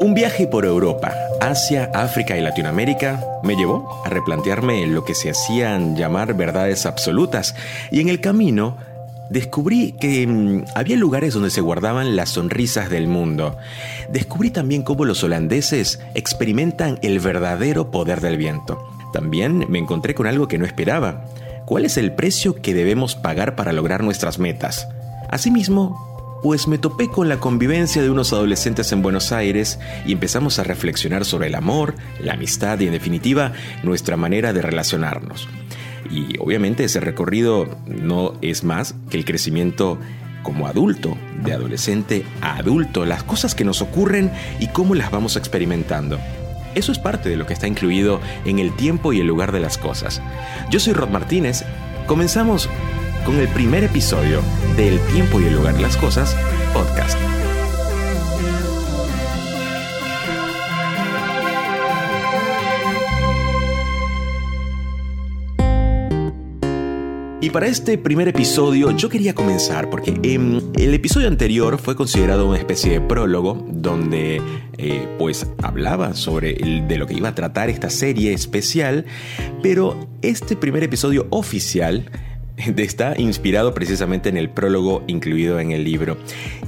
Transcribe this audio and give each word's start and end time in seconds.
Un 0.00 0.14
viaje 0.14 0.46
por 0.48 0.64
Europa, 0.64 1.14
Asia, 1.40 1.90
África 1.94 2.36
y 2.36 2.40
Latinoamérica 2.40 3.24
me 3.44 3.54
llevó 3.54 4.02
a 4.04 4.08
replantearme 4.08 4.86
lo 4.86 5.04
que 5.04 5.14
se 5.14 5.30
hacían 5.30 5.96
llamar 5.96 6.34
verdades 6.34 6.86
absolutas 6.86 7.54
y 7.90 8.00
en 8.00 8.08
el 8.08 8.20
camino 8.20 8.76
descubrí 9.30 9.92
que 9.92 10.26
mm, 10.26 10.64
había 10.74 10.96
lugares 10.96 11.34
donde 11.34 11.50
se 11.50 11.60
guardaban 11.60 12.16
las 12.16 12.30
sonrisas 12.30 12.90
del 12.90 13.08
mundo. 13.08 13.56
Descubrí 14.10 14.50
también 14.50 14.82
cómo 14.82 15.04
los 15.04 15.24
holandeses 15.24 16.00
experimentan 16.14 16.98
el 17.02 17.20
verdadero 17.20 17.90
poder 17.90 18.20
del 18.20 18.36
viento. 18.36 18.82
También 19.12 19.66
me 19.68 19.78
encontré 19.78 20.14
con 20.14 20.26
algo 20.26 20.48
que 20.48 20.58
no 20.58 20.66
esperaba. 20.66 21.24
¿Cuál 21.64 21.84
es 21.84 21.96
el 21.96 22.12
precio 22.12 22.54
que 22.60 22.74
debemos 22.74 23.14
pagar 23.14 23.54
para 23.56 23.72
lograr 23.72 24.02
nuestras 24.02 24.38
metas? 24.38 24.88
Asimismo, 25.30 26.11
pues 26.42 26.66
me 26.66 26.78
topé 26.78 27.08
con 27.08 27.28
la 27.28 27.38
convivencia 27.38 28.02
de 28.02 28.10
unos 28.10 28.32
adolescentes 28.32 28.90
en 28.92 29.00
Buenos 29.00 29.30
Aires 29.30 29.78
y 30.04 30.12
empezamos 30.12 30.58
a 30.58 30.64
reflexionar 30.64 31.24
sobre 31.24 31.46
el 31.46 31.54
amor, 31.54 31.94
la 32.20 32.34
amistad 32.34 32.80
y 32.80 32.86
en 32.86 32.92
definitiva 32.92 33.52
nuestra 33.84 34.16
manera 34.16 34.52
de 34.52 34.60
relacionarnos. 34.60 35.48
Y 36.10 36.36
obviamente 36.40 36.84
ese 36.84 37.00
recorrido 37.00 37.78
no 37.86 38.34
es 38.42 38.64
más 38.64 38.96
que 39.08 39.18
el 39.18 39.24
crecimiento 39.24 39.98
como 40.42 40.66
adulto, 40.66 41.16
de 41.44 41.52
adolescente 41.52 42.24
a 42.40 42.56
adulto, 42.56 43.06
las 43.06 43.22
cosas 43.22 43.54
que 43.54 43.64
nos 43.64 43.80
ocurren 43.80 44.32
y 44.58 44.66
cómo 44.66 44.96
las 44.96 45.12
vamos 45.12 45.36
experimentando. 45.36 46.18
Eso 46.74 46.90
es 46.90 46.98
parte 46.98 47.28
de 47.28 47.36
lo 47.36 47.46
que 47.46 47.52
está 47.52 47.68
incluido 47.68 48.20
en 48.44 48.58
el 48.58 48.74
tiempo 48.74 49.12
y 49.12 49.20
el 49.20 49.26
lugar 49.28 49.52
de 49.52 49.60
las 49.60 49.78
cosas. 49.78 50.20
Yo 50.70 50.80
soy 50.80 50.94
Rod 50.94 51.10
Martínez. 51.10 51.64
Comenzamos 52.06 52.68
con 53.24 53.38
el 53.38 53.48
primer 53.48 53.84
episodio 53.84 54.40
del 54.76 54.98
Tiempo 55.12 55.40
y 55.40 55.44
el 55.44 55.54
lugar 55.54 55.74
de 55.74 55.82
las 55.82 55.96
cosas 55.96 56.36
podcast. 56.72 57.18
Y 67.40 67.50
para 67.50 67.66
este 67.66 67.98
primer 67.98 68.28
episodio 68.28 68.92
yo 68.92 69.08
quería 69.08 69.34
comenzar 69.34 69.90
porque 69.90 70.16
en 70.22 70.72
el 70.76 70.94
episodio 70.94 71.26
anterior 71.26 71.76
fue 71.78 71.96
considerado 71.96 72.48
una 72.48 72.58
especie 72.58 72.92
de 72.92 73.00
prólogo 73.00 73.66
donde 73.68 74.40
eh, 74.78 75.08
pues 75.18 75.48
hablaba 75.60 76.14
sobre 76.14 76.54
de 76.54 76.96
lo 76.98 77.08
que 77.08 77.14
iba 77.14 77.30
a 77.30 77.34
tratar 77.34 77.68
esta 77.68 77.90
serie 77.90 78.32
especial, 78.32 79.06
pero 79.60 80.08
este 80.22 80.54
primer 80.54 80.84
episodio 80.84 81.26
oficial 81.30 82.08
está 82.76 83.18
inspirado 83.18 83.74
precisamente 83.74 84.28
en 84.28 84.36
el 84.36 84.50
prólogo 84.50 85.02
incluido 85.06 85.60
en 85.60 85.72
el 85.72 85.84
libro. 85.84 86.16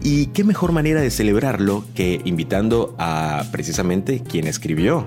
Y 0.02 0.26
qué 0.26 0.44
mejor 0.44 0.72
manera 0.72 1.00
de 1.00 1.10
celebrarlo 1.10 1.84
que 1.94 2.20
invitando 2.24 2.94
a 2.98 3.44
precisamente 3.52 4.20
quien 4.20 4.46
escribió 4.46 5.06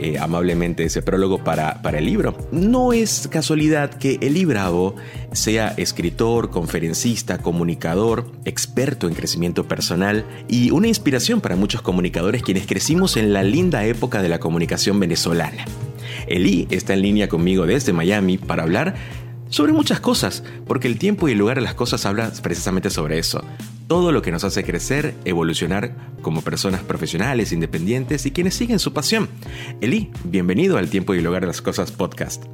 eh, 0.00 0.16
amablemente 0.16 0.84
ese 0.84 1.02
prólogo 1.02 1.42
para, 1.42 1.82
para 1.82 1.98
el 1.98 2.06
libro. 2.06 2.36
No 2.52 2.92
es 2.92 3.28
casualidad 3.28 3.90
que 3.90 4.18
Eli 4.20 4.44
Bravo 4.44 4.94
sea 5.32 5.74
escritor, 5.76 6.50
conferencista, 6.50 7.38
comunicador, 7.38 8.30
experto 8.44 9.08
en 9.08 9.14
crecimiento 9.14 9.66
personal 9.66 10.24
y 10.46 10.70
una 10.70 10.86
inspiración 10.86 11.40
para 11.40 11.56
muchos 11.56 11.82
comunicadores 11.82 12.44
quienes 12.44 12.68
crecimos 12.68 13.16
en 13.16 13.32
la 13.32 13.42
linda 13.42 13.84
época 13.86 14.22
de 14.22 14.28
la 14.28 14.38
comunicación 14.38 15.00
venezolana. 15.00 15.64
Eli 16.28 16.66
está 16.70 16.94
en 16.94 17.02
línea 17.02 17.28
conmigo 17.28 17.66
desde 17.66 17.92
Miami 17.92 18.38
para 18.38 18.62
hablar 18.62 18.94
sobre 19.48 19.72
muchas 19.72 20.00
cosas, 20.00 20.42
porque 20.66 20.88
el 20.88 20.98
tiempo 20.98 21.28
y 21.28 21.32
el 21.32 21.38
lugar 21.38 21.56
de 21.56 21.62
las 21.62 21.74
cosas 21.74 22.06
habla 22.06 22.32
precisamente 22.42 22.90
sobre 22.90 23.18
eso. 23.18 23.42
Todo 23.86 24.12
lo 24.12 24.20
que 24.22 24.30
nos 24.30 24.44
hace 24.44 24.64
crecer, 24.64 25.14
evolucionar 25.24 25.94
como 26.20 26.42
personas 26.42 26.82
profesionales, 26.82 27.52
independientes 27.52 28.26
y 28.26 28.30
quienes 28.30 28.54
siguen 28.54 28.78
su 28.78 28.92
pasión. 28.92 29.28
Eli, 29.80 30.10
bienvenido 30.24 30.76
al 30.76 30.90
Tiempo 30.90 31.14
y 31.14 31.18
el 31.18 31.24
lugar 31.24 31.42
de 31.42 31.46
las 31.46 31.62
cosas 31.62 31.90
podcast. 31.92 32.44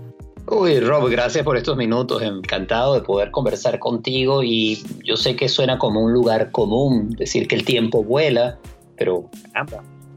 Uy, 0.46 0.78
Rob, 0.78 1.08
gracias 1.08 1.42
por 1.42 1.56
estos 1.56 1.76
minutos. 1.76 2.22
Encantado 2.22 2.94
de 2.94 3.00
poder 3.00 3.30
conversar 3.30 3.78
contigo 3.78 4.42
y 4.42 4.82
yo 5.02 5.16
sé 5.16 5.36
que 5.36 5.48
suena 5.48 5.78
como 5.78 6.02
un 6.02 6.12
lugar 6.12 6.50
común 6.50 7.10
decir 7.10 7.48
que 7.48 7.56
el 7.56 7.64
tiempo 7.64 8.04
vuela, 8.04 8.58
pero 8.96 9.30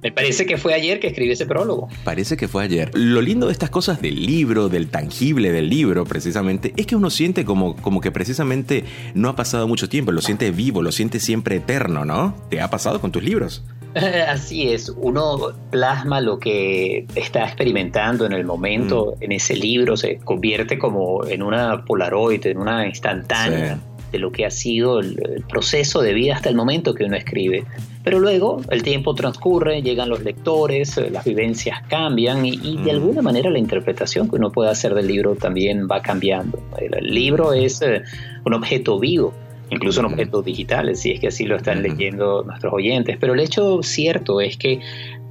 me 0.02 0.12
parece 0.12 0.46
que 0.46 0.58
fue 0.58 0.74
ayer 0.74 1.00
que 1.00 1.08
escribí 1.08 1.32
ese 1.32 1.46
prólogo. 1.46 1.90
Parece 2.04 2.38
que 2.38 2.48
fue 2.48 2.64
ayer. 2.64 2.92
Lo 2.94 3.22
lindo 3.22 3.48
de 3.48 3.54
estas 3.54 3.70
cosas 3.70 4.02
del 4.02 4.26
libro, 4.26 4.70
del 4.70 4.90
tangible 4.90 5.52
del 5.52 5.70
libro, 5.70 6.06
precisamente, 6.06 6.74
es 6.78 6.86
que 6.86 6.96
uno 6.96 7.10
siente 7.10 7.46
como, 7.46 7.76
como 7.76 8.02
que 8.02 8.12
precisamente 8.12 8.84
no 9.14 9.30
ha 9.30 9.36
pasado 9.36 9.68
mucho 9.68 9.90
tiempo, 9.90 10.12
lo 10.12 10.22
siente 10.22 10.52
vivo, 10.52 10.82
lo 10.82 10.92
siente 10.92 11.20
siempre 11.20 11.58
eterno, 11.58 12.06
¿no? 12.06 12.36
¿Te 12.50 12.62
ha 12.62 12.70
pasado 12.70 13.02
con 13.02 13.12
tus 13.12 13.24
libros? 13.24 13.64
Así 14.28 14.70
es, 14.70 14.90
uno 14.90 15.54
plasma 15.72 16.22
lo 16.22 16.40
que 16.40 17.08
está 17.16 17.46
experimentando 17.46 18.26
en 18.26 18.34
el 18.34 18.46
momento, 18.46 19.16
mm. 19.20 19.24
en 19.24 19.32
ese 19.32 19.56
libro, 19.56 19.98
se 19.98 20.18
convierte 20.18 20.78
como 20.78 21.26
en 21.26 21.42
una 21.42 21.84
polaroid, 21.86 22.46
en 22.46 22.58
una 22.60 22.86
instantánea 22.86 23.80
de 24.12 24.20
lo 24.20 24.32
que 24.32 24.46
ha 24.46 24.52
sido 24.52 25.00
el, 25.00 25.18
proceso 25.48 26.02
de 26.02 26.14
vida 26.14 26.36
hasta 26.36 26.50
el 26.50 26.56
momento 26.56 26.94
que 26.94 27.04
uno 27.04 27.16
escribe. 27.16 27.66
Pero 28.04 28.20
luego 28.20 28.62
el 28.70 28.84
tiempo 28.84 29.14
transcurre, 29.16 29.82
llegan 29.82 30.10
los 30.10 30.24
lectores, 30.24 30.98
eh, 30.98 31.10
las 31.10 31.26
vivencias 31.26 31.82
cambian 31.88 32.46
y, 32.46 32.78
de 32.78 32.92
mm. 32.92 32.96
alguna 32.96 33.22
manera 33.22 33.50
la 33.50 33.60
interpretación 33.60 34.30
que 34.30 34.36
uno 34.36 34.52
puede 34.52 34.70
hacer 34.70 34.94
del 34.94 35.08
libro 35.08 35.36
también 35.36 35.88
va 35.90 36.02
cambiando. 36.02 36.60
El, 36.80 37.08
libro 37.14 37.54
es 37.54 37.82
eh, 37.82 38.04
un 38.46 38.54
objeto 38.54 39.00
vivo 39.00 39.34
incluso 39.70 40.00
un 40.00 40.08
mm. 40.08 40.14
objeto 40.14 40.42
digital, 40.42 40.96
si 40.96 41.12
es 41.12 41.20
que 41.20 41.28
así 41.28 41.46
lo 41.46 41.58
están 41.58 41.84
leyendo 41.84 42.44
nuestros 42.44 42.74
oyentes. 42.74 43.18
Pero 43.20 43.34
el 43.34 43.42
hecho 43.42 43.84
cierto 43.84 44.40
es 44.40 44.56
que 44.56 44.80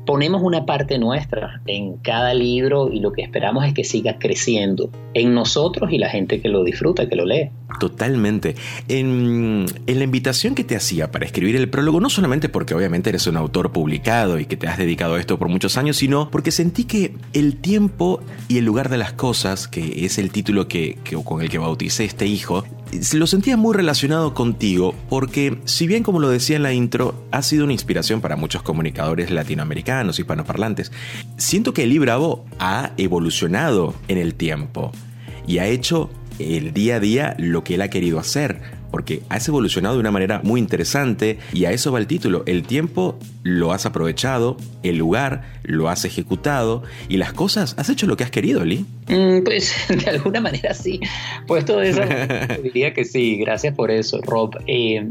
ponemos 0.06 0.40
una 0.42 0.64
parte 0.64 0.98
nuestra 0.98 1.60
en 1.66 1.96
cada 1.98 2.32
libro 2.32 2.90
y 2.90 3.00
lo 3.00 3.12
que 3.12 3.22
esperamos 3.22 3.66
es 3.66 3.74
que 3.74 3.84
siga 3.84 4.18
creciendo 4.18 4.88
en 5.12 5.34
nosotros 5.34 5.90
y 5.92 5.98
la 5.98 6.08
gente 6.08 6.40
que 6.40 6.48
lo 6.48 6.64
disfruta, 6.64 7.08
que 7.08 7.16
lo 7.16 7.26
lee. 7.26 7.50
Totalmente. 7.78 8.56
En, 8.88 9.66
la 9.86 10.04
invitación 10.04 10.54
que 10.54 10.64
te 10.64 10.76
hacía 10.76 11.10
para 11.10 11.24
escribir 11.24 11.56
el 11.56 11.68
prólogo, 11.68 12.00
no 12.00 12.10
solamente 12.10 12.48
porque 12.48 12.74
obviamente 12.74 13.10
eres 13.10 13.26
un 13.26 13.36
autor 13.36 13.72
publicado 13.72 14.38
y 14.38 14.46
que 14.46 14.56
te 14.56 14.68
has 14.68 14.78
dedicado 14.78 15.14
a 15.14 15.20
esto 15.20 15.38
por 15.38 15.48
muchos 15.48 15.76
años, 15.76 15.96
sino 15.96 16.30
porque 16.30 16.50
sentí 16.50 16.84
que 16.84 17.14
el 17.32 17.56
tiempo 17.56 18.20
y 18.48 18.58
el 18.58 18.64
lugar 18.64 18.88
de 18.88 18.98
las 18.98 19.12
cosas, 19.12 19.68
que 19.68 20.04
es 20.04 20.18
el 20.18 20.30
título 20.30 20.68
que, 20.68 20.98
con 21.24 21.42
el 21.42 21.48
que 21.48 21.58
bauticé 21.58 22.04
este 22.04 22.26
hijo, 22.26 22.64
lo 23.14 23.26
sentía 23.26 23.56
muy 23.56 23.74
relacionado 23.74 24.32
contigo 24.32 24.94
porque, 25.08 25.58
si 25.64 25.86
bien 25.86 26.02
como 26.02 26.20
lo 26.20 26.28
decía 26.28 26.56
en 26.56 26.62
la 26.62 26.72
intro, 26.72 27.14
ha 27.30 27.42
sido 27.42 27.64
una 27.64 27.72
inspiración 27.72 28.20
para 28.20 28.36
muchos 28.36 28.62
comunicadores 28.62 29.30
latinoamericanos, 29.30 30.18
hispanoparlantes, 30.18 30.92
siento 31.36 31.74
que 31.74 31.82
Eli 31.82 31.98
Bravo 31.98 32.44
ha 32.58 32.92
evolucionado 32.96 33.94
en 34.08 34.18
el 34.18 34.34
tiempo 34.34 34.92
y 35.46 35.58
ha 35.58 35.66
hecho 35.66 36.10
el 36.38 36.72
día 36.72 36.96
a 36.96 37.00
día 37.00 37.34
lo 37.38 37.64
que 37.64 37.74
él 37.74 37.82
ha 37.82 37.88
querido 37.88 38.18
hacer, 38.18 38.60
porque 38.90 39.22
has 39.28 39.46
evolucionado 39.48 39.96
de 39.96 40.00
una 40.00 40.10
manera 40.10 40.40
muy 40.42 40.60
interesante 40.60 41.38
y 41.52 41.64
a 41.64 41.72
eso 41.72 41.92
va 41.92 41.98
el 41.98 42.06
título. 42.06 42.42
El 42.46 42.62
tiempo 42.62 43.18
lo 43.42 43.72
has 43.72 43.86
aprovechado, 43.86 44.56
el 44.82 44.96
lugar 44.96 45.42
lo 45.62 45.88
has 45.88 46.04
ejecutado 46.04 46.82
y 47.08 47.16
las 47.16 47.32
cosas, 47.32 47.74
has 47.78 47.88
hecho 47.90 48.06
lo 48.06 48.16
que 48.16 48.24
has 48.24 48.30
querido, 48.30 48.64
Lee. 48.64 48.84
Mm, 49.08 49.42
pues 49.44 49.74
de 49.88 50.10
alguna 50.10 50.40
manera 50.40 50.74
sí. 50.74 51.00
Pues 51.46 51.64
todo 51.64 51.82
eso 51.82 52.02
diría 52.62 52.94
que 52.94 53.04
sí. 53.04 53.36
Gracias 53.36 53.74
por 53.74 53.90
eso, 53.90 54.20
Rob. 54.22 54.56
Eh, 54.66 55.08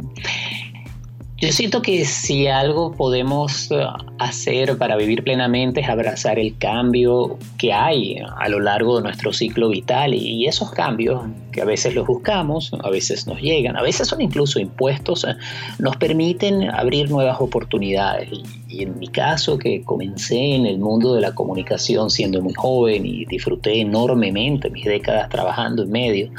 yo 1.37 1.51
siento 1.51 1.81
que 1.81 2.05
si 2.05 2.47
algo 2.47 2.93
podemos 2.93 3.69
eh, 3.69 3.85
hacer 4.19 4.77
para 4.77 4.95
vivir 4.95 5.21
plenamente 5.21 5.81
es 5.81 5.89
abrazar 5.89 6.39
el 6.39 6.57
cambio 6.57 7.37
que 7.57 7.73
hay 7.73 8.19
a 8.37 8.47
lo 8.47 8.61
largo 8.61 8.95
de 8.95 9.03
nuestro 9.03 9.33
ciclo 9.33 9.67
vital 9.67 10.13
y 10.13 10.45
esos 10.45 10.71
cambios 10.71 11.23
que 11.51 11.61
a 11.61 11.65
veces 11.65 11.93
los 11.93 12.07
buscamos, 12.07 12.71
a 12.81 12.89
veces 12.89 13.27
nos 13.27 13.41
llegan, 13.41 13.75
a 13.75 13.81
veces 13.81 14.07
son 14.07 14.21
incluso 14.21 14.59
impuestos, 14.59 15.25
eh, 15.25 15.35
nos 15.77 15.97
permiten 15.97 16.69
abrir 16.69 17.09
nuevas 17.09 17.41
oportunidades. 17.41 18.29
Y 18.69 18.83
en 18.83 18.97
mi 18.97 19.09
caso, 19.09 19.57
que 19.57 19.83
comencé 19.83 20.55
en 20.55 20.65
el 20.65 20.79
mundo 20.79 21.15
de 21.15 21.21
la 21.21 21.35
comunicación 21.35 22.09
siendo 22.09 22.41
muy 22.41 22.53
joven 22.53 23.05
y 23.05 23.25
disfruté 23.25 23.81
enormemente 23.81 24.69
mis 24.69 24.85
décadas 24.85 25.27
trabajando 25.27 25.83
en 25.83 25.91
medio, 25.91 26.29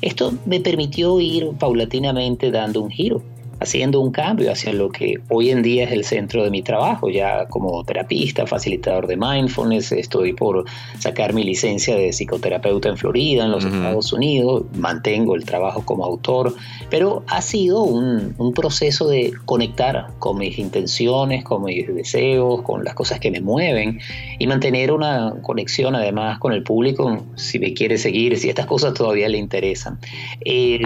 esto 0.00 0.32
me 0.46 0.60
permitió 0.60 1.20
ir 1.20 1.50
paulatinamente 1.58 2.52
dando 2.52 2.80
un 2.80 2.90
giro 2.90 3.33
haciendo 3.64 4.00
un 4.00 4.12
cambio 4.12 4.52
hacia 4.52 4.72
lo 4.72 4.90
que 4.90 5.16
hoy 5.28 5.50
en 5.50 5.62
día 5.62 5.84
es 5.84 5.92
el 5.92 6.04
centro 6.04 6.44
de 6.44 6.50
mi 6.50 6.62
trabajo, 6.62 7.10
ya 7.10 7.46
como 7.46 7.84
terapista, 7.84 8.46
facilitador 8.46 9.06
de 9.06 9.16
mindfulness, 9.16 9.92
estoy 9.92 10.32
por 10.32 10.64
sacar 10.98 11.34
mi 11.34 11.42
licencia 11.42 11.96
de 11.96 12.12
psicoterapeuta 12.12 12.88
en 12.88 12.96
Florida, 12.96 13.44
en 13.44 13.50
los 13.50 13.64
Estados 13.64 14.12
Unidos, 14.12 14.64
mantengo 14.76 15.34
el 15.34 15.44
trabajo 15.44 15.84
como 15.84 16.04
autor, 16.04 16.54
pero 16.90 17.24
ha 17.26 17.42
sido 17.42 17.82
un, 17.82 18.34
un, 18.38 18.54
proceso 18.54 19.08
de 19.08 19.32
conectar 19.44 20.06
con 20.20 20.38
mis 20.38 20.58
intenciones, 20.58 21.42
con 21.42 21.64
mis 21.64 21.92
deseos, 21.92 22.62
con 22.62 22.84
las 22.84 22.94
cosas 22.94 23.18
que 23.18 23.30
me 23.30 23.40
mueven 23.40 23.98
y 24.38 24.46
mantener 24.46 24.92
una 24.92 25.34
conexión 25.42 25.96
además 25.96 26.38
con 26.38 26.52
el 26.52 26.62
público 26.62 27.24
si 27.34 27.58
me 27.58 27.74
quiere 27.74 27.98
seguir, 27.98 28.38
si 28.38 28.48
estas 28.48 28.66
cosas 28.66 28.94
todavía 28.94 29.28
le 29.28 29.38
interesan. 29.38 29.98
Eh, 30.44 30.80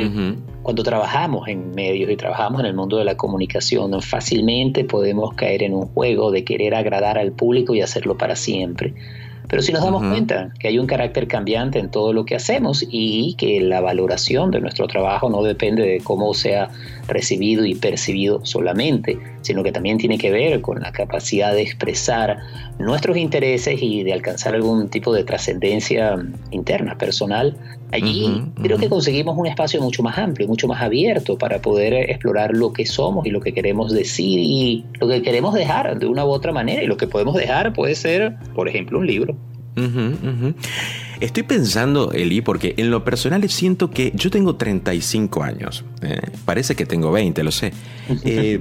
cuando 0.62 0.82
trabajamos 0.82 1.48
en 1.48 1.70
medios 1.74 2.10
y 2.10 2.16
trabajamos 2.16 2.60
en 2.60 2.66
el 2.68 2.74
mundo 2.74 2.98
de 2.98 3.04
la 3.04 3.16
comunicación, 3.16 4.00
fácilmente 4.02 4.84
podemos 4.84 5.34
caer 5.34 5.62
en 5.62 5.74
un 5.74 5.86
juego 5.86 6.30
de 6.30 6.44
querer 6.44 6.74
agradar 6.74 7.18
al 7.18 7.32
público 7.32 7.74
y 7.74 7.80
hacerlo 7.80 8.16
para 8.16 8.36
siempre. 8.36 8.94
Pero 9.48 9.62
si 9.62 9.72
nos 9.72 9.82
damos 9.82 10.06
cuenta 10.06 10.52
que 10.58 10.68
hay 10.68 10.78
un 10.78 10.86
carácter 10.86 11.26
cambiante 11.26 11.78
en 11.78 11.90
todo 11.90 12.12
lo 12.12 12.24
que 12.24 12.34
hacemos 12.34 12.84
y 12.88 13.34
que 13.38 13.60
la 13.60 13.80
valoración 13.80 14.50
de 14.50 14.60
nuestro 14.60 14.86
trabajo 14.86 15.30
no 15.30 15.42
depende 15.42 15.84
de 15.84 16.00
cómo 16.00 16.34
sea 16.34 16.68
recibido 17.06 17.64
y 17.64 17.74
percibido 17.74 18.44
solamente, 18.44 19.18
sino 19.40 19.62
que 19.62 19.72
también 19.72 19.96
tiene 19.96 20.18
que 20.18 20.30
ver 20.30 20.60
con 20.60 20.80
la 20.80 20.92
capacidad 20.92 21.54
de 21.54 21.62
expresar 21.62 22.38
nuestros 22.78 23.16
intereses 23.16 23.82
y 23.82 24.04
de 24.04 24.12
alcanzar 24.12 24.54
algún 24.54 24.88
tipo 24.90 25.12
de 25.14 25.24
trascendencia 25.24 26.16
interna, 26.50 26.98
personal, 26.98 27.56
allí 27.90 28.44
creo 28.62 28.76
que 28.76 28.88
conseguimos 28.88 29.36
un 29.38 29.46
espacio 29.46 29.80
mucho 29.80 30.02
más 30.02 30.18
amplio, 30.18 30.46
mucho 30.46 30.68
más 30.68 30.82
abierto 30.82 31.38
para 31.38 31.60
poder 31.60 31.94
explorar 31.94 32.54
lo 32.54 32.72
que 32.72 32.84
somos 32.84 33.26
y 33.26 33.30
lo 33.30 33.40
que 33.40 33.52
queremos 33.52 33.92
decir 33.92 34.38
y 34.38 34.84
lo 35.00 35.08
que 35.08 35.22
queremos 35.22 35.54
dejar 35.54 35.98
de 35.98 36.06
una 36.06 36.24
u 36.24 36.28
otra 36.28 36.52
manera. 36.52 36.82
Y 36.82 36.86
lo 36.86 36.96
que 36.96 37.06
podemos 37.06 37.34
dejar 37.34 37.72
puede 37.72 37.94
ser, 37.94 38.36
por 38.54 38.68
ejemplo, 38.68 38.98
un 38.98 39.06
libro. 39.06 39.37
Estoy 41.20 41.42
pensando, 41.42 42.12
Eli, 42.12 42.40
porque 42.40 42.74
en 42.76 42.90
lo 42.90 43.04
personal 43.04 43.48
siento 43.48 43.90
que 43.90 44.12
yo 44.14 44.30
tengo 44.30 44.56
35 44.56 45.42
años. 45.42 45.84
Eh, 46.02 46.20
parece 46.44 46.76
que 46.76 46.86
tengo 46.86 47.10
20, 47.10 47.42
lo 47.42 47.52
sé. 47.52 47.72
Eh, 48.24 48.60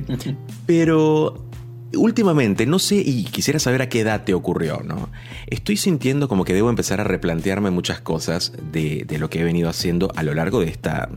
pero 0.65 1.47
últimamente, 1.95 2.65
no 2.65 2.79
sé, 2.79 2.95
y 2.97 3.23
quisiera 3.25 3.59
saber 3.59 3.81
a 3.81 3.89
qué 3.89 4.01
edad 4.01 4.23
te 4.23 4.33
ocurrió, 4.33 4.81
¿no? 4.83 5.09
Estoy 5.47 5.77
sintiendo 5.77 6.27
como 6.27 6.43
que 6.43 6.53
debo 6.53 6.69
empezar 6.69 6.99
a 6.99 7.03
replantearme 7.03 7.71
muchas 7.71 8.01
cosas 8.01 8.53
de, 8.71 9.05
lo 9.17 9.29
que 9.29 9.39
he 9.39 9.43
venido 9.43 9.69
haciendo 9.69 10.11
a 10.15 10.23
lo 10.23 10.33
largo 10.33 10.59
de, 10.59 10.67
esta, 10.67 11.09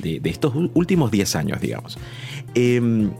de, 0.00 0.20
estos 0.24 0.54
últimos 0.74 1.10
10 1.10 1.36
años, 1.36 1.60
digamos. 1.60 1.98
Em, 2.54 3.10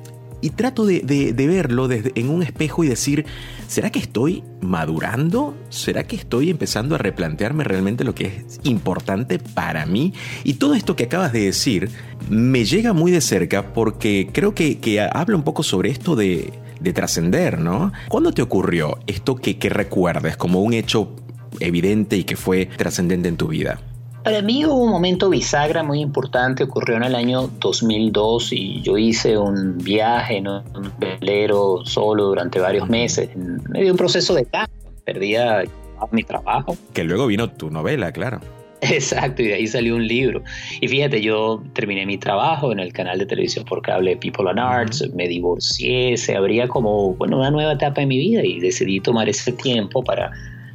y 0.45 0.51
trato 0.51 0.85
de, 0.85 1.33
verlo 1.35 1.89
desde, 1.89 2.13
en 2.17 2.29
un 2.29 2.43
espejo 2.43 2.85
y 2.85 2.89
decir, 2.89 3.25
¿será 3.67 3.89
que 3.89 3.99
estoy 3.99 4.45
madurando? 4.61 5.57
¿Será 5.71 6.07
que 6.07 6.17
estoy 6.17 6.51
empezando 6.51 6.97
a 6.97 6.99
replantearme 6.99 7.65
realmente 7.65 8.05
lo 8.05 8.15
que 8.15 8.27
es 8.27 8.61
importante 8.63 9.39
para 9.39 9.87
mí? 9.87 10.13
Y 10.45 10.55
todo 10.55 10.75
esto 10.75 10.97
que 10.97 11.05
acabas 11.05 11.33
de 11.33 11.47
decir 11.47 11.89
me 12.29 12.67
llega 12.67 12.93
muy 12.93 13.11
de 13.11 13.23
cerca 13.23 13.73
porque 13.73 14.29
creo 14.35 14.55
que, 14.55 15.01
habla 15.11 15.35
un 15.35 15.45
poco 15.45 15.63
sobre 15.63 15.89
esto 15.89 16.15
de, 16.15 16.53
trascender, 16.93 17.59
¿no? 17.59 17.95
¿Cuándo 18.11 18.33
te 18.33 18.43
ocurrió 18.43 18.99
esto 19.07 19.37
que, 19.37 19.57
que 19.57 19.71
recuerdes 19.71 20.37
como 20.37 20.61
un 20.61 20.75
hecho 20.75 21.17
evidente 21.59 22.19
y 22.19 22.25
que 22.25 22.37
fue 22.37 22.67
trascendente 22.67 23.31
en 23.31 23.39
tu 23.39 23.49
vida? 23.49 23.81
Para 24.25 24.41
mí 24.41 24.65
hubo 24.65 24.83
un 24.83 24.91
momento 24.91 25.29
bisagra 25.29 25.83
muy 25.83 26.01
importante, 26.01 26.65
ocurrió 26.65 26.97
en 26.97 27.03
el 27.05 27.15
año 27.15 27.51
2002 27.61 28.55
y 28.55 28.81
yo 28.81 28.97
hice 28.97 29.37
un 29.37 29.77
viaje 29.77 30.39
en 30.39 30.49
un 30.49 30.63
velero 30.99 31.85
solo 31.85 32.25
durante 32.25 32.59
varios 32.59 32.89
meses, 32.89 33.29
en 33.35 33.63
medio 33.69 33.85
de 33.85 33.91
un 33.91 33.99
proceso 33.99 34.33
de 34.33 34.47
cambio, 34.47 34.75
perdía 35.05 35.65
mi 36.11 36.23
trabajo. 36.23 36.75
Que 36.95 37.05
luego 37.05 37.27
vino 37.27 37.51
tu 37.51 37.71
novela, 37.71 38.13
claro. 38.13 38.41
Exacto, 38.81 39.43
y 39.43 39.49
de 39.49 39.55
ahí 39.55 39.67
salió 39.67 39.95
un 39.95 40.07
libro. 40.07 40.43
Y 40.81 40.89
fíjate, 40.89 41.21
yo 41.21 41.63
terminé 41.75 42.07
mi 42.07 42.17
trabajo 42.17 42.73
en 42.73 42.81
el 42.81 42.95
canal 42.95 43.19
de 43.19 43.27
televisión 43.27 43.67
por 43.67 43.83
cable 43.83 44.17
People 44.17 44.49
and 44.49 44.59
Arts, 44.59 45.07
me 45.15 45.29
divorcié, 45.29 46.17
se 46.17 46.35
abría 46.35 46.67
como, 46.67 47.15
bueno, 47.15 47.39
una 47.39 47.51
nueva 47.51 47.75
etapa 47.75 48.01
en 48.01 48.09
mi 48.09 48.19
vida 48.19 48.43
y 48.43 48.59
decidí 48.61 49.01
tomar 49.01 49.29
ese 49.29 49.53
tiempo 49.53 50.03
para 50.03 50.31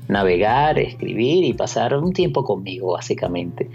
navegar, 0.10 0.78
escribir 0.78 1.46
y 1.46 1.54
pasar 1.54 1.96
un 1.96 2.12
tiempo 2.12 2.44
conmigo, 2.44 2.94
básicamente. 2.94 3.70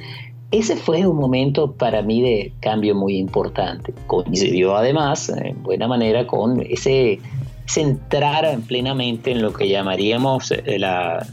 Ese 0.51 0.77
fue 0.77 1.07
un 1.07 1.17
momento 1.17 1.73
para 1.73 2.03
mí 2.03 2.21
de 2.21 2.53
cambio 2.61 2.95
muy 2.95 3.17
importante. 3.17 3.95
Coincidió 4.07 4.77
además, 4.77 5.31
en 5.31 5.63
buena 5.63 5.89
manera, 5.89 6.27
con 6.27 6.61
ese 6.61 7.19
centrar 7.67 8.59
plenamente 8.67 9.31
en 9.31 9.41
lo 9.41 9.53
que 9.53 9.69
llamaríamos 9.69 10.51
eh, 10.51 10.79
la, 10.79 11.27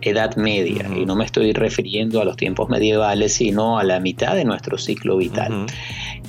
Edad 0.00 0.36
Media. 0.36 0.88
Y 0.96 1.04
no 1.04 1.14
me 1.14 1.24
estoy 1.24 1.52
refiriendo 1.52 2.20
a 2.20 2.24
los 2.24 2.36
tiempos 2.36 2.68
medievales, 2.68 3.34
sino 3.34 3.78
a 3.78 3.84
la 3.84 4.00
mitad 4.00 4.34
de 4.34 4.44
nuestro 4.44 4.78
ciclo 4.78 5.18
vital. 5.18 5.66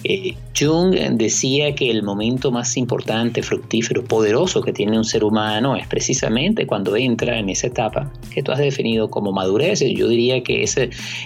Eh, 0.04 0.36
Jung 0.58 0.96
decía 1.14 1.76
que 1.76 1.90
el 1.90 2.04
momento 2.04 2.52
más 2.52 2.76
importante, 2.78 3.44
fructífero, 3.44 4.04
poderoso 4.04 4.62
que 4.62 4.74
tiene 4.74 4.98
un 4.98 5.06
ser 5.06 5.24
humano 5.24 5.76
es 5.76 5.88
precisamente 5.88 6.66
cuando 6.66 6.96
entra 6.96 7.38
en 7.38 7.50
esa 7.50 7.68
etapa 7.68 8.12
que 8.34 8.44
tú 8.44 8.52
has 8.52 8.60
definido 8.60 9.10
como 9.10 9.32
madurez. 9.32 9.80
Yo 9.80 10.08
diría 10.08 10.44
que 10.44 10.64
es 10.64 10.78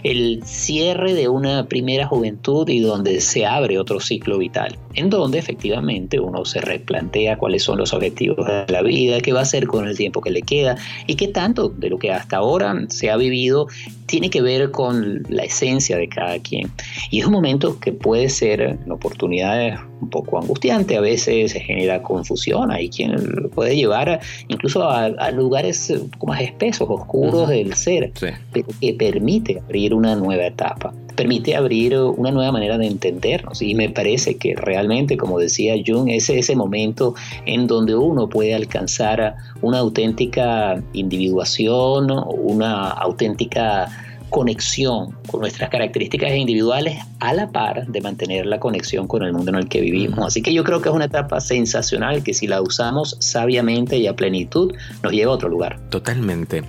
el 0.03 0.41
cierre 0.43 1.13
de 1.13 1.27
una 1.27 1.65
primera 1.67 2.07
juventud 2.07 2.67
y 2.69 2.79
donde 2.79 3.21
se 3.21 3.45
abre 3.45 3.79
otro 3.79 3.99
ciclo 3.99 4.37
vital, 4.37 4.77
en 4.95 5.09
donde 5.09 5.39
efectivamente 5.39 6.19
uno 6.19 6.45
se 6.45 6.61
replantea 6.61 7.37
cuáles 7.37 7.63
son 7.63 7.77
los 7.77 7.93
objetivos 7.93 8.45
de 8.45 8.65
la 8.71 8.81
vida, 8.81 9.19
qué 9.21 9.33
va 9.33 9.39
a 9.39 9.43
hacer 9.43 9.67
con 9.67 9.87
el 9.87 9.97
tiempo 9.97 10.21
que 10.21 10.31
le 10.31 10.41
queda 10.41 10.75
y 11.07 11.15
qué 11.15 11.27
tanto 11.27 11.69
de 11.69 11.89
lo 11.89 11.97
que 11.97 12.11
hasta 12.11 12.37
ahora 12.37 12.75
se 12.89 13.09
ha 13.09 13.17
vivido 13.17 13.67
tiene 14.05 14.29
que 14.29 14.41
ver 14.41 14.71
con 14.71 15.23
la 15.29 15.43
esencia 15.43 15.97
de 15.97 16.07
cada 16.07 16.37
quien. 16.39 16.71
Y 17.09 17.19
es 17.19 17.25
un 17.25 17.33
momento 17.33 17.79
que 17.79 17.91
puede 17.91 18.29
ser 18.29 18.62
en 18.63 18.91
oportunidades 18.91 19.79
un 20.01 20.09
poco 20.09 20.39
angustiante, 20.39 20.97
a 20.97 21.01
veces 21.01 21.51
se 21.51 21.59
genera 21.59 22.01
confusión, 22.01 22.71
hay 22.71 22.89
quien 22.89 23.15
puede 23.53 23.75
llevar 23.75 24.19
incluso 24.47 24.87
a, 24.89 25.31
lugares 25.31 25.93
más 26.25 26.41
espesos, 26.41 26.87
oscuros 26.89 27.49
del 27.49 27.73
ser, 27.73 28.11
pero 28.51 28.67
que 28.79 28.93
permite 28.93 29.59
abrir 29.59 29.93
una 29.93 30.15
nueva 30.15 30.45
etapa 30.47 30.93
permite 31.15 31.55
abrir 31.55 31.97
una 31.97 32.31
nueva 32.31 32.51
manera 32.51 32.77
de 32.77 32.87
entendernos. 32.87 33.61
Y 33.61 33.75
me 33.75 33.89
parece 33.89 34.35
que 34.35 34.55
realmente, 34.55 35.17
como 35.17 35.39
decía 35.39 35.75
Jung, 35.85 36.09
es 36.09 36.29
ese 36.29 36.55
momento 36.55 37.15
en 37.45 37.67
donde 37.67 37.95
uno 37.95 38.27
puede 38.27 38.53
alcanzar 38.53 39.35
una 39.61 39.79
auténtica 39.79 40.81
individuación, 40.93 42.11
una 42.11 42.89
auténtica 42.89 43.89
conexión 44.33 45.15
con 45.27 45.41
nuestras 45.41 45.69
características 45.69 46.31
individuales 46.31 46.97
a 47.19 47.35
la 47.35 47.51
par 47.51 47.85
de 47.85 48.01
mantener 48.01 48.47
la 48.47 48.59
conexión 48.59 49.07
con 49.07 49.21
el 49.21 49.31
mundo 49.31 49.51
en 49.51 49.57
el 49.57 49.69
que 49.69 49.79
vivimos. 49.79 50.25
Así 50.25 50.41
que 50.41 50.51
yo 50.51 50.63
creo 50.63 50.81
que 50.81 50.89
es 50.89 50.95
una 50.95 51.05
etapa 51.05 51.39
sensacional 51.39 52.23
que 52.23 52.33
si 52.33 52.47
la 52.47 52.59
usamos 52.59 53.15
sabiamente 53.19 53.95
y 53.97 54.07
a 54.07 54.15
plenitud 54.15 54.73
nos 55.03 55.11
lleva 55.13 55.31
a 55.31 55.35
otro 55.35 55.49
lugar. 55.49 55.79
Totalmente. 55.89 56.63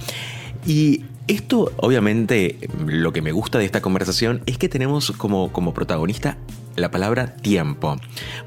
Y 0.66 1.06
esto, 1.26 1.72
obviamente, 1.78 2.58
lo 2.86 3.14
que 3.14 3.22
me 3.22 3.32
gusta 3.32 3.58
de 3.58 3.64
esta 3.64 3.80
conversación 3.80 4.42
es 4.44 4.58
que 4.58 4.68
tenemos 4.68 5.12
como, 5.12 5.50
como 5.50 5.72
protagonista 5.72 6.36
la 6.76 6.90
palabra 6.90 7.36
tiempo, 7.36 7.96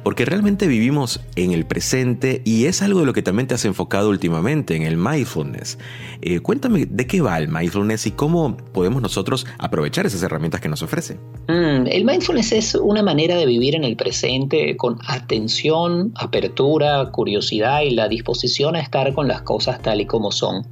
porque 0.04 0.26
realmente 0.26 0.68
vivimos 0.68 1.22
en 1.36 1.52
el 1.52 1.66
presente 1.66 2.42
y 2.46 2.66
es 2.66 2.82
algo 2.82 3.02
de 3.02 3.06
lo 3.06 3.14
que 3.14 3.22
también 3.22 3.48
te 3.48 3.56
has 3.56 3.66
enfocado 3.66 4.10
últimamente 4.10 4.76
en 4.76 4.84
el 4.84 4.98
mindfulness. 4.98 5.78
Eh, 6.22 6.40
cuéntame 6.40 6.86
de 6.86 7.08
qué 7.08 7.22
va 7.22 7.38
el 7.38 7.48
mindfulness 7.48 8.08
y 8.08 8.12
cómo 8.12 8.58
podemos 8.58 9.02
nosotros 9.02 9.46
aprovechar 9.58 10.06
esas 10.06 10.24
herramientas 10.24 10.62
que 10.62 10.70
nos 10.70 10.82
ofrece. 10.82 11.16
Mm, 11.48 11.88
el 11.88 12.06
mindfulness 12.06 12.52
es 12.52 12.76
una 12.76 13.04
manera 13.04 13.36
de 13.36 13.46
vivir 13.46 13.76
en 13.76 13.84
el 13.84 13.96
presente 13.96 14.76
con 14.78 15.00
atención, 15.08 16.12
apertura, 16.16 17.12
curiosidad 17.12 17.82
y 17.82 17.92
la 17.92 18.08
disposición 18.08 18.76
a 18.76 18.80
estar 18.80 19.14
con 19.14 19.28
las 19.28 19.42
cosas 19.42 19.82
tal 19.82 20.02
y 20.02 20.06
como 20.06 20.32
son. 20.32 20.66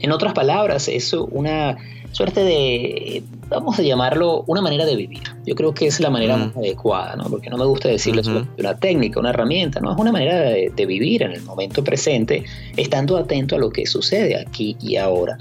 En 0.00 0.12
otras 0.12 0.32
palabras, 0.32 0.88
es 0.88 1.12
una 1.12 1.76
suerte 2.18 2.42
de, 2.42 3.22
vamos 3.48 3.78
a 3.78 3.82
llamarlo, 3.82 4.42
una 4.48 4.60
manera 4.60 4.84
de 4.84 4.96
vivir. 4.96 5.22
Yo 5.46 5.54
creo 5.54 5.72
que 5.72 5.86
es 5.86 6.00
la 6.00 6.10
manera 6.10 6.36
más 6.36 6.56
adecuada, 6.56 7.14
¿no? 7.14 7.30
porque 7.30 7.48
no 7.48 7.56
me 7.56 7.64
gusta 7.64 7.88
decirles 7.88 8.26
una 8.26 8.74
técnica, 8.74 9.20
una 9.20 9.30
herramienta, 9.30 9.78
no, 9.78 9.92
es 9.92 9.98
una 9.98 10.10
manera 10.10 10.40
de, 10.40 10.72
de, 10.74 10.86
vivir 10.86 11.22
en 11.22 11.30
el 11.30 11.42
momento 11.42 11.84
presente, 11.84 12.42
estando 12.76 13.16
atento 13.16 13.54
a 13.54 13.60
lo 13.60 13.70
que 13.70 13.86
sucede 13.86 14.36
aquí 14.36 14.76
y 14.80 14.96
ahora. 14.96 15.38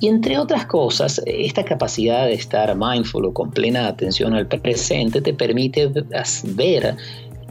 Y 0.00 0.08
entre 0.08 0.38
otras 0.38 0.64
cosas, 0.64 1.20
esta 1.26 1.62
capacidad 1.62 2.24
de 2.24 2.32
estar 2.32 2.74
mindful 2.74 3.26
o 3.26 3.34
con 3.34 3.50
plena 3.50 3.86
atención 3.86 4.32
al 4.32 4.46
presente 4.46 5.20
te 5.20 5.34
permite 5.34 5.92
ver 6.56 6.96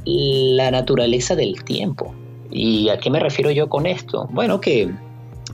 la 0.04 0.72
naturaleza 0.72 1.36
del 1.36 1.64
tiempo. 1.64 2.12
¿Y 2.50 2.90
a 2.90 2.98
qué 2.98 3.12
me 3.12 3.20
refiero 3.20 3.52
yo 3.52 3.70
con 3.70 3.86
esto? 3.86 4.28
Bueno, 4.32 4.60
que 4.60 4.90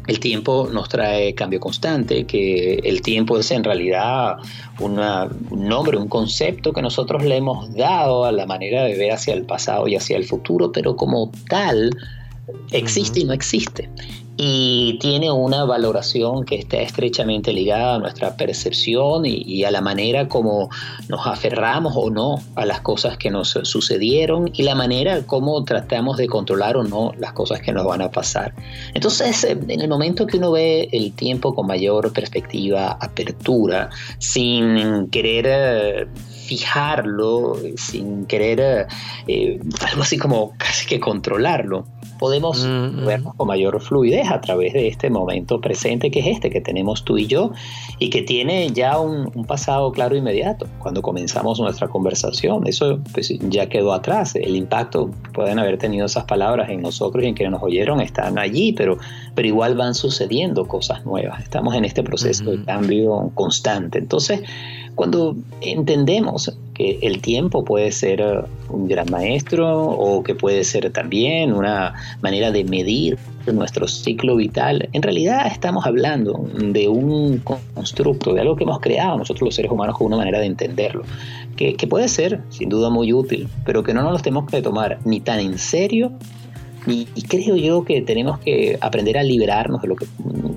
el 0.09 0.19
tiempo 0.19 0.67
nos 0.71 0.89
trae 0.89 1.35
cambio 1.35 1.59
constante, 1.59 2.25
que 2.25 2.75
el 2.83 3.01
tiempo 3.01 3.37
es 3.37 3.51
en 3.51 3.63
realidad 3.63 4.37
un 4.79 4.99
nombre, 5.51 5.97
un 5.97 6.07
concepto 6.07 6.73
que 6.73 6.81
nosotros 6.81 7.23
le 7.23 7.37
hemos 7.37 7.73
dado 7.75 8.25
a 8.25 8.31
la 8.31 8.45
manera 8.45 8.83
de 8.83 8.97
ver 8.97 9.11
hacia 9.11 9.33
el 9.33 9.45
pasado 9.45 9.87
y 9.87 9.95
hacia 9.95 10.17
el 10.17 10.25
futuro, 10.25 10.71
pero 10.71 10.95
como 10.95 11.31
tal 11.47 11.95
existe 12.71 13.19
y 13.19 13.25
no 13.25 13.33
existe 13.33 13.89
y 14.41 14.97
tiene 15.01 15.29
una 15.29 15.65
valoración 15.65 16.45
que 16.45 16.55
está 16.55 16.77
estrechamente 16.77 17.51
ligada 17.51 17.95
a 17.95 17.99
nuestra 17.99 18.37
percepción 18.37 19.25
y, 19.25 19.65
a 19.65 19.71
la 19.71 19.81
manera 19.81 20.29
como 20.29 20.69
nos 21.09 21.27
aferramos 21.27 21.91
o 21.97 22.09
no 22.09 22.41
a 22.55 22.65
las 22.65 22.79
cosas 22.79 23.17
que 23.17 23.29
nos 23.31 23.59
sucedieron 23.63 24.49
y 24.53 24.63
la 24.63 24.75
manera 24.75 25.23
como 25.23 25.61
tratamos 25.65 26.15
de 26.15 26.27
controlar 26.27 26.77
o 26.77 26.85
no 26.85 27.11
las 27.17 27.33
cosas 27.33 27.59
que 27.59 27.73
nos 27.73 27.85
van 27.85 28.01
a 28.01 28.11
pasar. 28.11 28.55
Entonces, 28.93 29.43
eh, 29.43 29.59
en 29.67 29.81
el 29.81 29.89
momento 29.89 30.25
que 30.25 30.37
uno 30.37 30.51
ve 30.51 30.87
el 30.93 31.11
tiempo 31.11 31.53
con 31.53 31.67
mayor 31.67 32.13
perspectiva, 32.13 32.93
apertura, 32.93 33.89
sin 34.19 35.09
querer... 35.09 35.45
Eh, 35.49 36.07
fijarlo 36.49 37.57
sin 37.75 38.25
querer 38.25 38.87
eh, 39.27 39.59
algo 39.87 40.01
así 40.01 40.17
como 40.17 40.55
casi 40.57 40.87
que 40.87 40.99
controlarlo 40.99 41.85
podemos 42.19 42.65
mm, 42.65 42.69
mm. 42.69 43.05
vernos 43.05 43.35
con 43.35 43.47
mayor 43.47 43.81
fluidez 43.81 44.29
a 44.29 44.41
través 44.41 44.73
de 44.73 44.87
este 44.87 45.09
momento 45.09 45.59
presente 45.61 46.11
que 46.11 46.19
es 46.19 46.27
este 46.27 46.49
que 46.49 46.61
tenemos 46.61 47.03
tú 47.03 47.17
y 47.17 47.25
yo 47.25 47.51
y 47.97 48.09
que 48.09 48.21
tiene 48.21 48.69
ya 48.71 48.99
un, 48.99 49.29
pasado 49.45 49.91
claro 49.91 50.15
e 50.15 50.19
inmediato. 50.19 50.67
Cuando 50.79 51.01
comenzamos 51.01 51.59
nuestra 51.59 51.87
conversación, 51.87 52.67
eso 52.67 52.99
pues, 53.13 53.33
ya 53.49 53.67
quedó 53.67 53.93
atrás. 53.93 54.35
El 54.35 54.55
impacto 54.55 55.09
pueden 55.33 55.57
haber 55.57 55.77
tenido 55.77 56.05
esas 56.05 56.25
palabras 56.25 56.69
en 56.69 56.81
nosotros 56.81 57.23
y 57.23 57.27
en 57.27 57.33
quienes 57.33 57.53
nos 57.53 57.63
oyeron 57.63 58.01
están 58.01 58.37
allí, 58.37 58.73
pero, 58.73 58.97
pero 59.33 59.47
igual 59.47 59.75
van 59.75 59.95
sucediendo 59.95 60.67
cosas 60.67 61.05
nuevas. 61.05 61.41
Estamos 61.41 61.73
en 61.73 61.85
este 61.85 62.03
proceso 62.03 62.51
de 62.51 62.63
cambio 62.63 63.31
constante. 63.33 63.97
Entonces, 63.99 64.41
cuando 64.99 65.37
entendemos 65.61 66.57
que 66.73 66.99
el 67.01 67.21
tiempo 67.21 67.63
puede 67.63 67.89
ser 67.93 68.21
un 68.67 68.89
gran 68.89 69.09
maestro 69.09 69.85
o 69.87 70.21
que 70.23 70.35
puede 70.35 70.65
ser 70.65 70.91
también 70.91 71.53
una 71.53 71.93
manera 72.21 72.51
de 72.51 72.65
medir 72.65 73.17
nuestro 73.45 73.87
ciclo 73.87 74.35
vital, 74.35 74.89
en 74.91 75.01
realidad 75.01 75.47
estamos 75.47 75.85
hablando 75.85 76.49
de 76.53 76.89
un 76.89 77.37
constructo, 77.75 78.33
de 78.33 78.41
algo 78.41 78.57
que 78.57 78.65
hemos 78.65 78.81
creado 78.81 79.17
nosotros 79.17 79.43
los 79.45 79.55
seres 79.55 79.71
humanos 79.71 79.97
con 79.97 80.07
una 80.07 80.17
manera 80.17 80.39
de 80.41 80.47
entenderlo, 80.47 81.03
que, 81.55 81.77
puede 81.89 82.09
ser 82.09 82.41
sin 82.49 82.67
duda 82.67 82.89
muy 82.89 83.13
útil, 83.13 83.47
pero 83.65 83.83
que 83.83 83.93
no 83.93 84.03
nos 84.03 84.11
lo 84.11 84.19
tenemos 84.19 84.51
que 84.51 84.61
tomar 84.61 84.99
ni 85.05 85.21
tan 85.21 85.39
en 85.39 85.57
serio 85.59 86.11
y, 86.85 87.05
creo 87.21 87.55
yo 87.55 87.85
que 87.85 88.01
tenemos 88.01 88.39
que 88.39 88.77
aprender 88.81 89.17
a 89.17 89.23
liberarnos 89.23 89.81
de 89.81 89.87
lo 89.87 89.95
que 89.95 90.07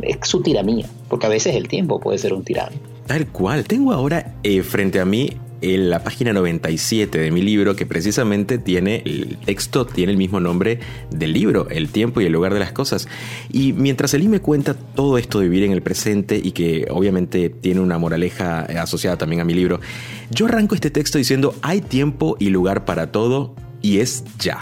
es 0.02 0.16
su 0.22 0.42
tiranía, 0.42 0.86
porque 1.08 1.26
a 1.26 1.28
veces 1.28 1.54
el 1.54 1.68
tiempo 1.68 2.00
puede 2.00 2.18
ser 2.18 2.32
un 2.32 2.42
tirano. 2.42 2.91
Tal 3.06 3.26
cual. 3.28 3.64
Tengo 3.64 3.92
ahora 3.92 4.34
eh, 4.42 4.62
frente 4.62 5.00
a 5.00 5.04
mí 5.04 5.36
en 5.62 5.90
la 5.90 6.02
página 6.02 6.32
97 6.32 7.18
de 7.18 7.30
mi 7.30 7.40
libro, 7.40 7.76
que 7.76 7.86
precisamente 7.86 8.58
tiene, 8.58 9.02
el 9.06 9.38
texto 9.38 9.86
tiene 9.86 10.12
el 10.12 10.18
mismo 10.18 10.40
nombre 10.40 10.80
del 11.10 11.32
libro, 11.32 11.68
El 11.70 11.88
tiempo 11.88 12.20
y 12.20 12.26
el 12.26 12.32
lugar 12.32 12.52
de 12.52 12.60
las 12.60 12.72
cosas. 12.72 13.08
Y 13.50 13.72
mientras 13.72 14.12
Elí 14.12 14.28
me 14.28 14.40
cuenta 14.40 14.74
todo 14.74 15.18
esto 15.18 15.38
de 15.38 15.48
vivir 15.48 15.64
en 15.64 15.72
el 15.72 15.82
presente 15.82 16.40
y 16.42 16.50
que 16.50 16.86
obviamente 16.90 17.48
tiene 17.48 17.80
una 17.80 17.96
moraleja 17.96 18.62
asociada 18.82 19.16
también 19.16 19.40
a 19.40 19.44
mi 19.44 19.54
libro, 19.54 19.80
yo 20.30 20.46
arranco 20.46 20.74
este 20.74 20.90
texto 20.90 21.16
diciendo, 21.16 21.54
hay 21.62 21.80
tiempo 21.80 22.36
y 22.40 22.50
lugar 22.50 22.84
para 22.84 23.12
todo 23.12 23.54
y 23.80 23.98
es 23.98 24.24
ya. 24.38 24.58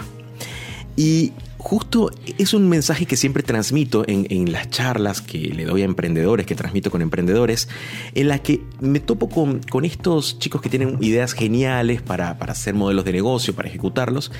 Y 0.95 1.31
justo 1.61 2.09
es 2.39 2.53
un 2.55 2.67
mensaje 2.67 3.05
que 3.05 3.15
siempre 3.15 3.43
transmito 3.43 4.03
en, 4.07 4.51
las 4.51 4.69
charlas 4.71 5.21
que 5.21 5.37
le 5.37 5.63
doy 5.65 5.83
a 5.83 5.85
emprendedores, 5.85 6.45
que 6.45 6.55
transmito 6.55 6.89
con 6.89 7.03
emprendedores, 7.03 7.69
en 8.15 8.27
la 8.29 8.39
que 8.39 8.61
me 8.79 8.99
topo 8.99 9.29
con, 9.29 9.61
estos 9.85 10.39
chicos 10.39 10.61
que 10.61 10.69
tienen 10.69 10.97
ideas 11.01 11.33
geniales 11.33 12.01
para, 12.01 12.39
para 12.39 12.53
hacer 12.53 12.73
modelos 12.73 13.05
de 13.05 13.13
negocio, 13.13 13.55
para 13.55 13.69
ejecutarlos, 13.69 14.31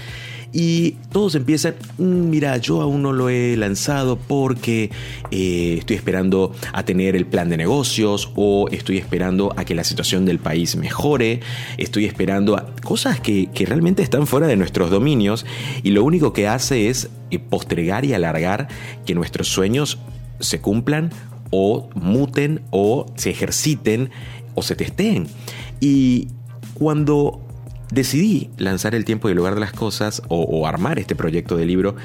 y 0.53 0.91
todos 1.11 1.35
empiezan, 1.35 1.75
mm, 1.97 2.29
mira, 2.29 2.57
yo 2.57 2.81
aún 2.81 3.01
no 3.01 3.13
lo 3.13 3.29
he 3.29 3.55
lanzado 3.55 4.17
porque 4.17 4.91
eh, 5.31 5.75
estoy 5.79 5.95
esperando 5.95 6.53
a 6.73 6.83
tener 6.83 7.15
el 7.15 7.25
plan 7.25 7.49
de 7.49 7.57
negocios 7.57 8.31
o 8.35 8.67
estoy 8.71 8.97
esperando 8.97 9.53
a 9.55 9.63
que 9.63 9.75
la 9.75 9.83
situación 9.83 10.25
del 10.25 10.39
país 10.39 10.75
mejore, 10.75 11.39
estoy 11.77 12.05
esperando 12.05 12.57
a 12.57 12.67
cosas 12.83 13.19
que, 13.19 13.49
que 13.53 13.65
realmente 13.65 14.03
están 14.03 14.27
fuera 14.27 14.47
de 14.47 14.57
nuestros 14.57 14.89
dominios 14.89 15.45
y 15.83 15.91
lo 15.91 16.03
único 16.03 16.33
que 16.33 16.47
hace 16.47 16.89
es 16.89 17.09
eh, 17.29 17.39
postergar 17.39 18.03
y 18.03 18.13
alargar 18.13 18.67
que 19.05 19.15
nuestros 19.15 19.47
sueños 19.47 19.99
se 20.39 20.59
cumplan 20.59 21.11
o 21.49 21.89
muten 21.93 22.61
o 22.71 23.05
se 23.15 23.29
ejerciten 23.29 24.09
o 24.55 24.63
se 24.63 24.75
testeen. 24.75 25.27
Y 25.79 26.27
cuando 26.73 27.41
decidí 27.91 28.49
lanzar 28.57 28.95
el 28.95 29.05
tiempo 29.05 29.27
y 29.27 29.31
el 29.31 29.37
lugar 29.37 29.53
de 29.53 29.59
las 29.59 29.73
cosas 29.73 30.23
o, 30.29 30.65
armar 30.65 30.99
este 30.99 31.15
proyecto 31.15 31.57
de 31.57 31.65
libro, 31.65 31.95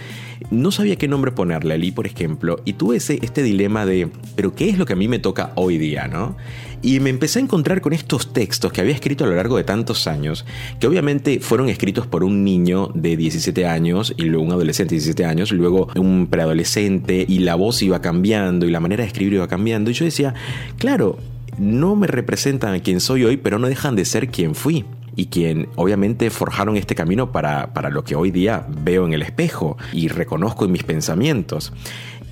no 0.50 0.70
sabía 0.70 0.96
qué 0.96 1.08
nombre 1.08 1.30
ponerle, 1.30 1.78
Lee, 1.78 1.92
por 1.92 2.06
ejemplo, 2.06 2.60
y 2.64 2.74
tuve 2.74 2.96
ese, 2.96 3.18
este 3.22 3.42
dilema 3.42 3.86
de, 3.86 4.08
pero 4.34 4.54
¿qué 4.54 4.68
es 4.68 4.78
lo 4.78 4.84
que 4.86 4.94
a 4.94 4.96
mí 4.96 5.08
me 5.08 5.18
toca 5.18 5.52
hoy 5.54 5.78
día, 5.78 6.08
no? 6.08 6.36
Y 6.82 7.00
me 7.00 7.10
empecé 7.10 7.38
a 7.38 7.42
encontrar 7.42 7.80
con 7.80 7.92
estos 7.92 8.32
textos 8.32 8.72
que 8.72 8.80
había 8.80 8.94
escrito 8.94 9.24
a 9.24 9.26
lo 9.26 9.34
largo 9.34 9.56
de 9.56 9.64
tantos 9.64 10.06
años, 10.06 10.44
que 10.80 10.86
obviamente 10.86 11.40
fueron 11.40 11.68
escritos 11.68 12.06
por 12.06 12.24
un 12.24 12.44
niño 12.44 12.90
de 12.94 13.16
17 13.16 13.66
años 13.66 14.14
y 14.16 14.24
luego 14.24 14.44
un 14.44 14.52
adolescente 14.52 14.94
de 14.94 15.00
17 15.00 15.24
años, 15.24 15.52
luego 15.52 15.88
un 15.96 16.26
preadolescente 16.28 17.24
y 17.26 17.38
la 17.40 17.54
voz 17.54 17.82
iba 17.82 18.00
cambiando 18.00 18.66
y 18.66 18.70
la 18.70 18.80
manera 18.80 19.02
de 19.02 19.08
escribir 19.08 19.34
iba 19.34 19.48
cambiando. 19.48 19.90
Y 19.90 19.94
yo 19.94 20.04
decía, 20.04 20.34
claro, 20.78 21.18
no 21.58 21.96
me 21.96 22.06
representan 22.06 22.74
a 22.74 22.80
quien 22.80 23.00
soy 23.00 23.24
hoy, 23.24 23.36
pero 23.36 23.58
no 23.58 23.68
dejan 23.68 23.96
de 23.96 24.04
ser 24.04 24.28
quien 24.28 24.54
fui 24.54 24.84
y 25.16 25.26
quien 25.26 25.68
obviamente 25.76 26.30
forjaron 26.30 26.76
este 26.76 26.94
camino 26.94 27.32
para, 27.32 27.72
para 27.72 27.90
lo 27.90 28.04
que 28.04 28.14
hoy 28.14 28.30
día 28.30 28.66
veo 28.68 29.06
en 29.06 29.14
el 29.14 29.22
espejo 29.22 29.76
y 29.92 30.08
reconozco 30.08 30.66
en 30.66 30.72
mis 30.72 30.84
pensamientos. 30.84 31.72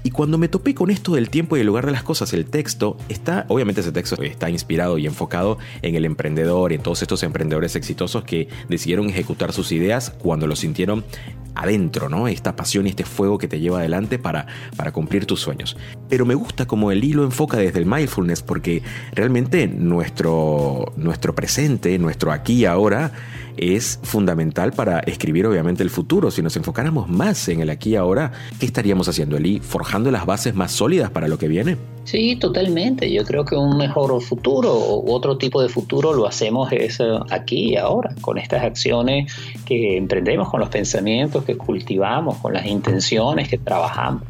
Y 0.07 0.11
cuando 0.11 0.37
me 0.37 0.49
topé 0.49 0.75
con 0.75 0.91
esto 0.91 1.15
del 1.15 1.31
tiempo 1.31 1.57
y 1.57 1.61
el 1.61 1.67
lugar 1.67 1.87
de 1.87 1.93
las 1.93 2.03
cosas, 2.03 2.35
el 2.35 2.45
texto 2.45 2.99
está, 3.09 3.47
obviamente 3.49 3.81
ese 3.81 3.91
texto 3.91 4.23
está 4.23 4.51
inspirado 4.51 4.99
y 4.99 5.07
enfocado 5.07 5.57
en 5.81 5.95
el 5.95 6.05
emprendedor 6.05 6.73
y 6.73 6.75
en 6.75 6.83
todos 6.83 7.01
estos 7.01 7.23
emprendedores 7.23 7.75
exitosos 7.75 8.23
que 8.23 8.49
decidieron 8.69 9.09
ejecutar 9.09 9.55
sus 9.55 9.73
ideas 9.73 10.11
cuando 10.11 10.47
lo 10.47 10.57
sintieron 10.57 11.07
adentro, 11.55 12.11
¿no? 12.11 12.29
Esta 12.29 12.55
pasión 12.55 12.87
y 12.87 12.91
este 12.91 13.05
fuego 13.05 13.39
que 13.39 13.49
te 13.49 13.61
lleva 13.61 13.79
adelante 13.79 14.19
para, 14.19 14.47
para 14.77 14.93
cumplir 14.93 15.25
tus 15.25 15.41
sueños. 15.41 15.75
Pero 16.11 16.27
me 16.27 16.35
gusta 16.35 16.67
como 16.67 16.93
el 16.93 17.03
hilo 17.03 17.25
enfoca 17.25 17.57
desde 17.57 17.79
el 17.79 17.87
mindfulness 17.87 18.43
porque 18.43 18.83
realmente 19.13 19.67
nuestro, 19.69 20.93
nuestro 20.97 21.35
presente, 21.35 21.99
nuestro 21.99 22.31
aquí 22.31 22.55
y 22.55 22.65
ahora, 22.67 23.13
es 23.57 24.01
fundamental 24.03 24.73
para 24.73 25.01
escribir 25.01 25.47
obviamente 25.47 25.83
el 25.83 25.91
futuro. 25.91 26.31
Si 26.31 26.43
nos 26.43 26.57
enfocáramos 26.57 27.09
más 27.09 27.49
en 27.49 27.61
el 27.61 27.71
aquí 27.71 27.91
y 27.91 27.97
ahora, 27.97 28.33
¿qué 28.59 28.67
estaríamos 28.67 29.09
haciendo, 29.09 29.37
Eli? 29.37 29.61
¿Forjando 29.61 30.11
las 30.11 30.27
bases 30.27 30.55
más 30.55 30.73
sólidas 30.73 31.11
para 31.11 31.29
lo 31.29 31.39
que 31.39 31.49
viene? 31.49 31.77
Sí, 32.05 32.37
totalmente. 32.37 33.11
Yo 33.11 33.25
creo 33.25 33.45
que 33.45 33.57
un 33.57 33.77
mejor 33.77 34.21
futuro 34.23 35.01
u 35.01 35.11
otro 35.13 35.39
tipo 35.39 35.63
de 35.63 35.69
futuro 35.69 36.13
lo 36.13 36.27
hacemos 36.27 36.71
es 36.73 37.01
eh, 37.01 37.05
aquí 37.31 37.73
y 37.73 37.77
ahora, 37.77 38.15
con 38.21 38.39
estas 38.39 38.63
acciones 38.63 39.33
que 39.65 39.97
emprendemos, 39.97 40.51
con 40.51 40.61
los 40.61 40.69
pensamientos 40.69 41.45
que 41.45 41.57
cultivamos, 41.57 42.37
con 42.39 42.53
las 42.53 42.67
intenciones 42.67 43.49
que 43.49 43.59
trabajamos 43.59 44.23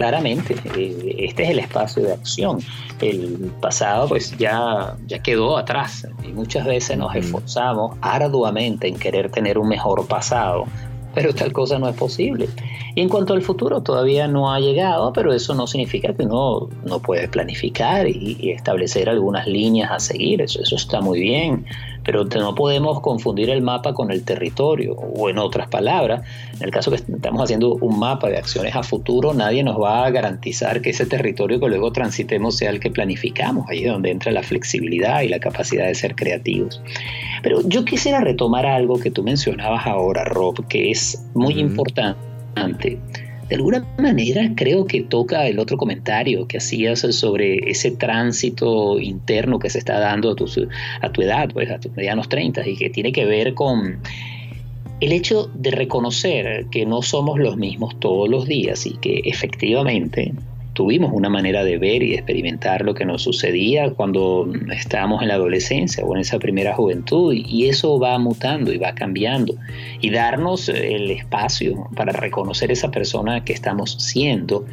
claramente, 0.00 0.56
eh, 0.78 1.14
este 1.18 1.42
es 1.42 1.50
el 1.50 1.58
espacio 1.58 2.02
de 2.02 2.14
acción. 2.14 2.58
El 3.02 3.52
pasado 3.60 4.08
pues 4.08 4.34
ya, 4.38 4.96
ya 5.06 5.18
quedó 5.18 5.58
atrás 5.58 6.08
y 6.26 6.28
muchas 6.28 6.64
veces 6.64 6.96
nos 6.96 7.14
esforzamos 7.14 7.98
arduamente 8.00 8.88
en 8.88 8.98
querer 8.98 9.30
tener 9.30 9.58
un 9.58 9.68
mejor 9.68 10.06
pasado, 10.08 10.64
pero 11.14 11.34
tal 11.34 11.52
cosa 11.52 11.78
no 11.78 11.86
es 11.86 11.96
posible. 11.96 12.48
Y 12.94 13.02
en 13.02 13.10
cuanto 13.10 13.34
al 13.34 13.42
futuro, 13.42 13.82
todavía 13.82 14.26
no 14.26 14.50
ha 14.50 14.58
llegado, 14.58 15.12
pero 15.12 15.34
eso 15.34 15.54
no 15.54 15.66
significa 15.66 16.14
que 16.14 16.22
uno 16.22 16.70
no 16.86 17.00
puede 17.00 17.28
planificar 17.28 18.08
y, 18.08 18.52
establecer 18.52 19.10
algunas 19.10 19.46
líneas 19.46 19.90
a 19.90 20.00
seguir, 20.00 20.40
eso, 20.40 20.62
eso 20.62 20.76
está 20.76 21.02
muy 21.02 21.20
bien 21.20 21.66
pero 22.04 22.24
no 22.24 22.54
podemos 22.54 23.00
confundir 23.00 23.50
el 23.50 23.62
mapa 23.62 23.92
con 23.92 24.10
el 24.10 24.24
territorio, 24.24 24.94
o 24.94 25.28
en 25.28 25.38
otras 25.38 25.68
palabras, 25.68 26.22
en 26.54 26.64
el 26.64 26.70
caso 26.70 26.90
que 26.90 26.96
estamos 26.96 27.42
haciendo 27.42 27.74
un 27.74 27.98
mapa 27.98 28.28
de 28.28 28.38
acciones 28.38 28.74
a 28.74 28.82
futuro, 28.82 29.34
nadie 29.34 29.62
nos 29.62 29.80
va 29.80 30.04
a 30.04 30.10
garantizar 30.10 30.80
que 30.80 30.90
ese 30.90 31.06
territorio 31.06 31.60
que 31.60 31.68
luego 31.68 31.92
transitemos 31.92 32.56
sea 32.56 32.70
el 32.70 32.80
que 32.80 32.90
planificamos, 32.90 33.68
ahí 33.68 33.84
es 33.84 33.92
donde 33.92 34.10
entra 34.10 34.32
la 34.32 34.42
flexibilidad 34.42 35.22
y 35.22 35.28
la 35.28 35.38
capacidad 35.38 35.86
de 35.86 35.94
ser 35.94 36.14
creativos. 36.14 36.82
Pero 37.42 37.60
yo 37.66 37.84
quisiera 37.84 38.20
retomar 38.20 38.66
algo 38.66 38.98
que 38.98 39.10
tú 39.10 39.22
mencionabas 39.22 39.86
ahora, 39.86 40.24
Rob, 40.24 40.66
que 40.68 40.90
es 40.90 41.24
muy 41.34 41.58
importante 41.58 42.98
de 43.50 43.56
alguna 43.56 43.84
manera 43.98 44.52
creo 44.54 44.86
que 44.86 45.02
toca 45.02 45.48
el 45.48 45.58
otro 45.58 45.76
comentario 45.76 46.46
que 46.46 46.58
hacías 46.58 47.00
sobre 47.00 47.68
ese 47.68 47.90
tránsito 47.90 49.00
interno 49.00 49.58
que 49.58 49.68
se 49.68 49.78
está 49.78 49.98
dando 49.98 50.30
a 50.30 50.36
tu, 50.36 50.46
a 51.00 51.10
tu 51.10 51.22
edad, 51.22 51.50
pues 51.52 51.68
a 51.68 51.80
tus 51.80 51.92
medianos 51.96 52.28
30 52.28 52.66
y 52.68 52.76
que 52.76 52.90
tiene 52.90 53.10
que 53.10 53.24
ver 53.24 53.54
con 53.54 53.98
el 55.00 55.12
hecho 55.12 55.50
de 55.52 55.72
reconocer 55.72 56.66
que 56.70 56.86
no 56.86 57.02
somos 57.02 57.40
los 57.40 57.56
mismos 57.56 57.98
todos 57.98 58.28
los 58.28 58.46
días 58.46 58.86
y 58.86 58.92
que 58.98 59.20
efectivamente 59.24 60.32
tuvimos 60.80 61.10
una 61.12 61.28
manera 61.28 61.62
de 61.62 61.76
ver 61.76 62.02
y 62.02 62.08
de 62.08 62.14
experimentar 62.14 62.80
lo 62.80 62.94
que 62.94 63.04
nos 63.04 63.20
sucedía 63.20 63.90
cuando 63.90 64.50
estábamos 64.72 65.20
en 65.20 65.28
la 65.28 65.34
adolescencia 65.34 66.02
o 66.02 66.14
en 66.14 66.22
esa 66.22 66.38
primera 66.38 66.72
juventud 66.72 67.34
y 67.34 67.68
eso 67.68 67.98
va 67.98 68.18
mutando 68.18 68.72
y 68.72 68.78
va 68.78 68.94
cambiando 68.94 69.56
y 70.00 70.08
darnos 70.08 70.70
el 70.70 71.10
espacio 71.10 71.86
para 71.94 72.12
reconocer 72.12 72.72
esa 72.72 72.90
persona 72.90 73.44
que 73.44 73.52
estamos 73.52 73.92
siendo 73.98 74.64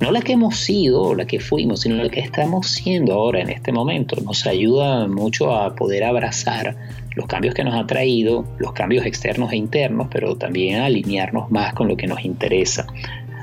no 0.00 0.10
la 0.10 0.22
que 0.22 0.32
hemos 0.32 0.56
sido 0.56 1.02
o 1.02 1.14
la 1.14 1.26
que 1.26 1.40
fuimos, 1.40 1.82
sino 1.82 1.96
la 1.96 2.08
que 2.08 2.20
estamos 2.20 2.70
siendo 2.70 3.12
ahora 3.12 3.42
en 3.42 3.50
este 3.50 3.70
momento. 3.70 4.16
Nos 4.24 4.46
ayuda 4.46 5.06
mucho 5.06 5.54
a 5.54 5.74
poder 5.74 6.04
abrazar 6.04 6.74
los 7.16 7.26
cambios 7.26 7.54
que 7.54 7.64
nos 7.64 7.74
ha 7.74 7.86
traído, 7.86 8.46
los 8.58 8.72
cambios 8.72 9.04
externos 9.04 9.52
e 9.52 9.56
internos, 9.56 10.08
pero 10.10 10.36
también 10.36 10.80
a 10.80 10.86
alinearnos 10.86 11.50
más 11.50 11.74
con 11.74 11.86
lo 11.86 11.98
que 11.98 12.06
nos 12.06 12.24
interesa. 12.24 12.86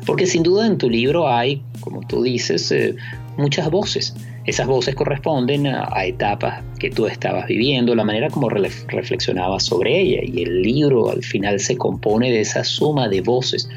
Porque 0.07 0.25
sin 0.25 0.41
duda 0.41 0.65
en 0.65 0.77
tu 0.77 0.89
libro 0.89 1.27
hay, 1.27 1.61
como 1.81 2.01
tú 2.07 2.23
dices, 2.23 2.71
eh, 2.71 2.95
muchas 3.37 3.69
voces. 3.69 4.15
esas 4.45 4.65
voces 4.65 4.95
corresponden 4.95 5.67
a, 5.67 6.05
etapas 6.05 6.63
que 6.79 6.89
tú 6.89 7.05
estabas 7.05 7.47
viviendo, 7.47 7.93
la 7.93 8.05
manera 8.05 8.29
como 8.29 8.47
reflexionabas 8.47 9.65
sobre 9.65 9.99
ella. 9.99 10.21
Y 10.23 10.43
el 10.43 10.61
libro 10.61 11.11
al 11.11 11.21
final 11.21 11.59
se 11.59 11.75
compone 11.75 12.31
de 12.31 12.39
esa 12.39 12.63
suma 12.63 13.09
de 13.09 13.19
voces 13.19 13.69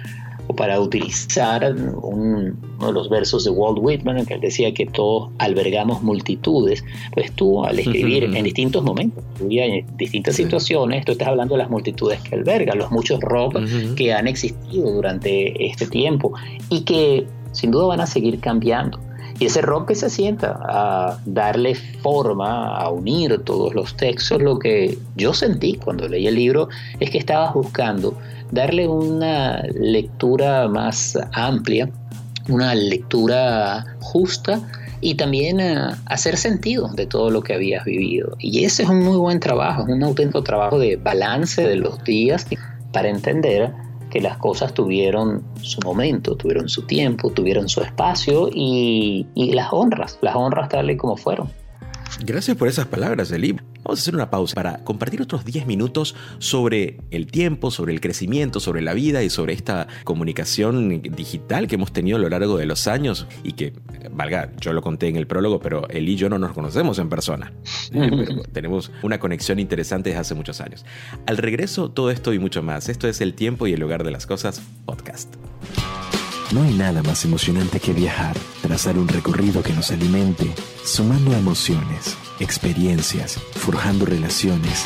para 0.55 0.81
utilizar 0.81 1.75
uno 2.03 2.55
de 2.87 2.93
los 2.93 3.09
versos 3.09 3.45
de 3.45 3.51
Walt 3.51 3.79
Whitman, 3.81 4.25
que 4.27 4.35
él 4.35 4.41
decía 4.41 4.73
que 4.73 4.87
todos 4.87 5.31
albergamos 5.39 6.03
multitudes, 6.03 6.85
pues 7.13 7.33
tú 7.33 7.65
al 7.65 7.79
escribir 7.79 8.25
en 8.25 8.45
distintos 8.45 8.83
momentos, 8.83 9.25
en 9.41 9.87
distintas 9.97 10.37
situaciones, 10.37 11.05
tú 11.05 11.13
estás 11.13 11.29
hablando 11.29 11.55
de 11.55 11.59
las 11.63 11.71
multitudes 11.71 12.21
que 12.23 12.35
alberga, 12.35 12.75
los 12.75 12.91
muchos 12.91 13.21
rock 13.21 13.59
que 13.97 14.13
han 14.13 14.27
existido 14.27 14.91
durante 14.93 15.67
este 15.67 15.87
tiempo 15.87 16.33
y 16.69 16.83
que 16.83 17.27
sin 17.53 17.71
duda 17.71 17.87
van 17.87 18.01
a 18.01 18.07
seguir 18.07 18.41
cambiando. 18.41 19.01
Y 19.39 19.47
ese 19.47 19.63
rock 19.63 19.89
que 19.89 19.95
se 19.95 20.11
sienta 20.11 20.61
a 20.69 21.19
darle 21.25 21.75
forma, 21.75 22.77
a 22.77 22.91
unir 22.91 23.41
todos 23.43 23.75
los 23.75 23.97
textos, 23.97 24.43
lo 24.43 24.59
que 24.59 24.99
yo 25.17 25.33
sentí 25.33 25.77
cuando 25.77 26.07
leí 26.07 26.27
el 26.27 26.35
libro 26.35 26.69
es 27.01 27.11
que 27.11 27.17
estabas 27.17 27.55
buscando 27.55 28.19
darle 28.51 28.89
una 28.89 29.63
lectura 29.75 30.69
más 30.69 31.19
amplia, 31.33 31.91
una 32.49 32.75
lectura 32.75 33.85
justa 34.01 34.61
y 35.01 35.15
también 35.15 35.61
eh, 35.61 35.77
hacer 36.07 36.37
sentido 36.37 36.89
de 36.89 37.07
todo 37.07 37.31
lo 37.31 37.43
que 37.43 37.55
habías 37.55 37.85
vivido. 37.85 38.37
Y 38.39 38.65
ese 38.65 38.83
es 38.83 38.89
un 38.89 39.03
muy 39.03 39.17
buen 39.17 39.41
trabajo, 39.41 39.85
un 39.89 40.03
auténtico 40.03 40.43
trabajo 40.43 40.79
de 40.79 40.97
balance 40.97 41.67
de 41.67 41.77
los 41.77 42.03
días 42.05 42.47
para 42.93 43.09
entender 43.09 43.73
que 44.11 44.21
las 44.21 44.37
cosas 44.39 44.75
tuvieron 44.75 45.43
su 45.63 45.81
momento, 45.83 46.37
tuvieron 46.37 46.69
su 46.69 46.85
tiempo, 46.87 47.31
tuvieron 47.31 47.69
su 47.69 47.81
espacio 47.81 48.51
y, 48.53 49.27
y 49.35 49.53
las 49.53 49.69
honras, 49.73 50.19
las 50.21 50.35
honras 50.35 50.69
tal 50.69 50.91
y 50.91 50.97
como 50.97 51.17
fueron. 51.17 51.49
Gracias 52.25 52.57
por 52.57 52.69
esas 52.69 52.87
palabras, 52.87 53.31
Eli. 53.31 53.53
Vamos 53.83 53.99
a 53.99 54.03
hacer 54.03 54.15
una 54.15 54.31
pausa 54.31 54.55
para 54.55 54.85
compartir 54.85 55.23
otros 55.23 55.45
10 55.45 55.67
minutos 55.67 56.15
sobre 56.39 56.99
el 57.11 57.27
tiempo, 57.27 57.71
sobre 57.71 57.93
el 57.93 58.01
crecimiento, 58.01 58.61
sobre 58.61 58.83
la 58.83 58.93
vida 58.93 59.23
y 59.23 59.31
sobre 59.31 59.55
esta 59.55 59.89
comunicación 60.05 61.01
digital 61.03 61.67
que 61.67 61.77
hemos 61.77 61.93
tenido 61.93 62.19
a 62.19 62.21
lo 62.21 62.29
largo 62.29 62.59
de 62.59 62.67
los 62.67 62.87
años 62.87 63.27
y 63.43 63.53
que, 63.53 63.73
valga, 64.11 64.53
yo 64.61 64.73
lo 64.73 64.83
conté 64.83 65.09
en 65.09 65.17
el 65.17 65.27
prólogo, 65.27 65.61
pero 65.61 65.89
él 65.89 66.09
y 66.09 66.17
yo 66.17 66.29
no 66.29 66.39
nos 66.39 66.53
conocemos 66.53 66.99
en 66.99 67.09
persona. 67.09 67.53
pero 67.93 68.43
tenemos 68.53 68.93
una 69.03 69.19
conexión 69.19 69.59
interesante 69.59 70.11
desde 70.11 70.21
hace 70.21 70.35
muchos 70.35 70.61
años. 70.61 70.85
Al 71.27 71.39
regreso, 71.39 71.91
todo 71.91 72.11
esto 72.11 72.35
y 72.35 72.39
mucho 72.39 72.63
más. 72.63 72.89
Esto 72.89 73.09
es 73.09 73.21
El 73.21 73.35
Tiempo 73.35 73.67
y 73.67 73.73
el 73.73 73.81
Lugar 73.81 74.05
de 74.05 74.11
las 74.11 74.27
Cosas 74.27 74.61
podcast. 74.85 75.35
No 76.53 76.63
hay 76.63 76.75
nada 76.75 77.01
más 77.05 77.25
emocionante 77.25 77.79
que 77.79 77.93
viajar, 77.93 78.37
trazar 78.61 78.99
un 78.99 79.07
recorrido 79.07 79.63
que 79.63 79.73
nos 79.73 79.93
alimente, 79.93 80.53
sumando 80.85 81.33
emociones, 81.33 82.17
experiencias, 82.41 83.39
forjando 83.55 84.05
relaciones, 84.05 84.85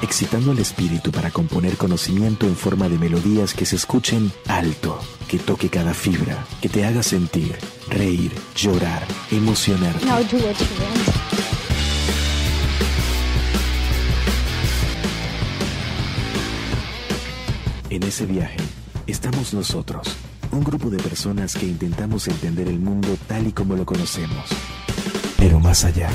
excitando 0.00 0.52
el 0.52 0.58
espíritu 0.58 1.12
para 1.12 1.30
componer 1.30 1.76
conocimiento 1.76 2.46
en 2.46 2.56
forma 2.56 2.88
de 2.88 2.96
melodías 2.96 3.52
que 3.52 3.66
se 3.66 3.76
escuchen 3.76 4.32
alto, 4.48 4.98
que 5.28 5.38
toque 5.38 5.68
cada 5.68 5.92
fibra, 5.92 6.42
que 6.62 6.70
te 6.70 6.86
haga 6.86 7.02
sentir, 7.02 7.58
reír, 7.90 8.32
llorar, 8.56 9.06
emocionar. 9.30 9.94
En 17.92 18.02
ese 18.04 18.24
viaje 18.24 18.56
estamos 19.06 19.52
nosotros, 19.52 20.16
un 20.50 20.64
grupo 20.64 20.88
de 20.88 20.96
personas 20.96 21.54
que 21.54 21.66
intentamos 21.66 22.26
entender 22.26 22.66
el 22.66 22.78
mundo 22.78 23.18
tal 23.28 23.46
y 23.46 23.52
como 23.52 23.76
lo 23.76 23.84
conocemos, 23.84 24.46
pero 25.36 25.60
más 25.60 25.84
allá. 25.84 26.08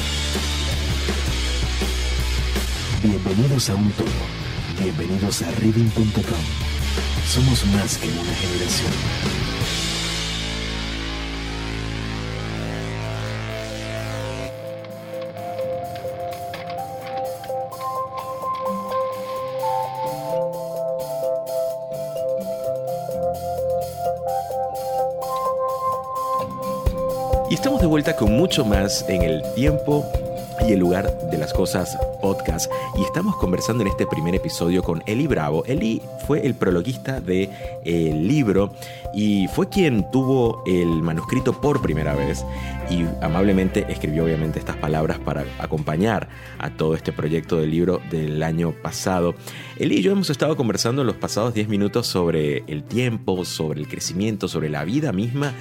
Bienvenidos 3.03 3.69
a 3.69 3.75
un 3.75 3.91
todo. 3.91 4.07
Bienvenidos 4.81 5.43
a 5.43 5.51
reading.com. 5.51 6.43
Somos 7.27 7.63
más 7.67 8.00
que 8.00 8.07
una 8.07 8.34
generación. 8.34 9.37
Vuelta 27.97 28.15
con 28.15 28.31
mucho 28.31 28.63
más 28.63 29.03
en 29.10 29.23
el 29.23 29.41
tiempo 29.55 30.05
y 30.67 30.71
el 30.71 30.77
lugar 30.77 31.12
de 31.31 31.38
las 31.39 31.51
cosas 31.51 31.97
podcast 32.21 32.71
y 32.95 33.01
estamos 33.01 33.36
conversando 33.38 33.81
en 33.81 33.88
este 33.88 34.05
primer 34.05 34.36
episodio 34.36 34.83
con 34.83 35.01
Eli 35.07 35.25
Bravo. 35.25 35.65
Eli 35.65 36.03
fue 36.27 36.45
el 36.45 36.53
prologuista 36.53 37.19
del 37.19 37.49
de, 37.83 38.13
libro 38.13 38.71
y 39.15 39.47
fue 39.47 39.67
quien 39.69 40.12
tuvo 40.12 40.62
el 40.67 41.01
manuscrito 41.01 41.60
por 41.60 41.81
primera 41.81 42.13
vez 42.13 42.45
y 42.88 43.03
amablemente 43.23 43.88
escribió 43.89 44.25
obviamente 44.25 44.60
estas 44.60 44.75
palabras 44.75 45.17
para 45.17 45.45
acompañar 45.57 46.29
a 46.60 46.69
todo 46.69 46.93
este 46.93 47.12
proyecto 47.12 47.57
del 47.57 47.71
libro 47.71 47.99
del 48.12 48.43
año 48.43 48.75
pasado. 48.83 49.33
Eli 49.79 49.95
y 49.95 50.01
yo 50.03 50.12
hemos 50.12 50.29
estado 50.29 50.55
conversando 50.55 51.01
en 51.01 51.07
los 51.07 51.15
pasados 51.15 51.55
10 51.55 51.67
minutos 51.67 52.05
sobre 52.05 52.63
el 52.67 52.83
tiempo, 52.83 53.43
sobre 53.43 53.79
el 53.79 53.88
crecimiento, 53.88 54.47
sobre 54.47 54.69
la 54.69 54.83
vida 54.83 55.12
misma 55.12 55.55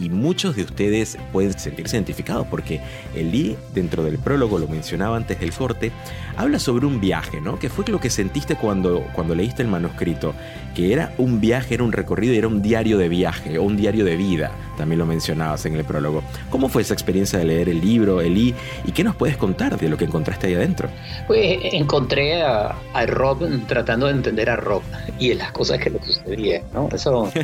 y 0.00 0.08
muchos 0.08 0.56
de 0.56 0.62
ustedes 0.62 1.18
pueden 1.32 1.58
sentirse 1.58 1.96
identificados 1.96 2.46
porque 2.48 2.80
Eli, 3.14 3.56
dentro 3.74 4.02
del 4.02 4.18
prólogo, 4.18 4.58
lo 4.58 4.68
mencionaba 4.68 5.16
antes 5.16 5.40
del 5.40 5.52
corte, 5.52 5.92
habla 6.36 6.58
sobre 6.58 6.86
un 6.86 7.00
viaje, 7.00 7.40
¿no? 7.40 7.58
Que 7.58 7.68
fue 7.68 7.84
lo 7.88 8.00
que 8.00 8.10
sentiste 8.10 8.56
cuando, 8.56 9.04
cuando 9.12 9.34
leíste 9.34 9.62
el 9.62 9.68
manuscrito, 9.68 10.34
que 10.74 10.92
era 10.92 11.12
un 11.18 11.40
viaje, 11.40 11.74
era 11.74 11.84
un 11.84 11.92
recorrido, 11.92 12.34
era 12.34 12.48
un 12.48 12.62
diario 12.62 12.98
de 12.98 13.08
viaje 13.08 13.58
o 13.58 13.62
un 13.62 13.76
diario 13.76 14.04
de 14.04 14.16
vida, 14.16 14.52
también 14.76 14.98
lo 14.98 15.06
mencionabas 15.06 15.66
en 15.66 15.76
el 15.76 15.84
prólogo. 15.84 16.22
¿Cómo 16.50 16.68
fue 16.68 16.82
esa 16.82 16.94
experiencia 16.94 17.38
de 17.38 17.44
leer 17.44 17.68
el 17.68 17.80
libro, 17.80 18.20
Eli, 18.20 18.54
y 18.84 18.92
qué 18.92 19.04
nos 19.04 19.16
puedes 19.16 19.36
contar 19.36 19.78
de 19.78 19.88
lo 19.88 19.96
que 19.96 20.04
encontraste 20.04 20.46
ahí 20.46 20.54
adentro? 20.54 20.88
Pues 21.26 21.58
encontré 21.62 22.42
a, 22.42 22.74
a 22.94 23.06
Rob 23.06 23.42
tratando 23.66 24.06
de 24.06 24.12
entender 24.12 24.48
a 24.48 24.56
Rob 24.56 24.82
y 25.18 25.34
las 25.34 25.52
cosas 25.52 25.78
que 25.78 25.90
le 25.90 26.02
sucedían, 26.02 26.62
¿no? 26.72 26.88
Eso... 26.92 27.30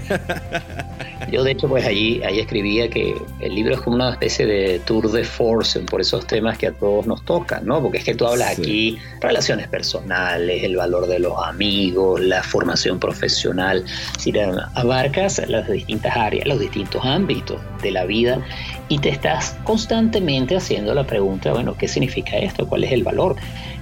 Yo 1.30 1.42
de 1.44 1.52
hecho 1.52 1.68
pues 1.68 1.84
allí, 1.86 2.22
allí 2.22 2.40
escribía 2.40 2.88
que 2.88 3.14
el 3.40 3.54
libro 3.54 3.74
es 3.74 3.80
como 3.80 3.96
una 3.96 4.10
especie 4.10 4.46
de 4.46 4.78
tour 4.80 5.10
de 5.10 5.24
force 5.24 5.80
por 5.80 6.00
esos 6.00 6.26
temas 6.26 6.56
que 6.56 6.68
a 6.68 6.72
todos 6.72 7.06
nos 7.06 7.24
tocan, 7.24 7.66
¿no? 7.66 7.82
Porque 7.82 7.98
es 7.98 8.04
que 8.04 8.14
tú 8.14 8.26
hablas 8.26 8.58
aquí 8.58 8.98
relaciones 9.20 9.68
personales, 9.68 10.62
el 10.62 10.76
valor 10.76 11.06
de 11.06 11.18
los 11.18 11.34
amigos, 11.44 12.20
la 12.20 12.42
formación 12.42 12.98
profesional, 12.98 13.84
si 14.18 14.32
abarcas 14.74 15.42
las 15.48 15.68
distintas 15.68 16.16
áreas, 16.16 16.46
los 16.46 16.60
distintos 16.60 17.04
ámbitos 17.04 17.60
de 17.82 17.90
la 17.90 18.04
vida 18.04 18.40
y 18.88 18.98
te 18.98 19.08
estás 19.08 19.56
constantemente 19.64 20.56
haciendo 20.56 20.94
la 20.94 21.04
pregunta, 21.04 21.52
bueno, 21.52 21.76
¿qué 21.76 21.88
significa 21.88 22.36
esto? 22.38 22.66
¿Cuál 22.66 22.84
es 22.84 22.92
el 22.92 23.02
valor? 23.02 23.36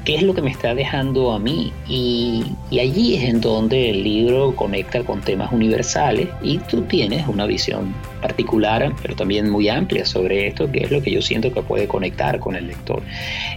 ¿Qué 0.06 0.14
es 0.14 0.22
lo 0.22 0.34
que 0.34 0.40
me 0.40 0.52
está 0.52 0.72
dejando 0.72 1.32
a 1.32 1.40
mí? 1.40 1.72
Y, 1.88 2.44
allí 2.70 3.16
es 3.16 3.24
en 3.24 3.40
donde 3.40 3.90
el 3.90 4.04
libro 4.04 4.54
conecta 4.54 5.02
con 5.02 5.20
temas 5.20 5.50
universales 5.52 6.28
y 6.44 6.58
tú 6.58 6.82
tienes 6.82 7.26
una 7.26 7.44
visión 7.44 7.92
particular, 8.22 8.94
pero 9.02 9.16
también 9.16 9.50
muy 9.50 9.68
amplia 9.68 10.06
sobre 10.06 10.46
esto, 10.46 10.70
que 10.70 10.84
es 10.84 10.92
lo 10.92 11.02
que 11.02 11.10
yo 11.10 11.20
siento 11.20 11.52
que 11.52 11.60
puede 11.60 11.88
conectar 11.88 12.38
con 12.38 12.54
el 12.54 12.68
lector. 12.68 13.02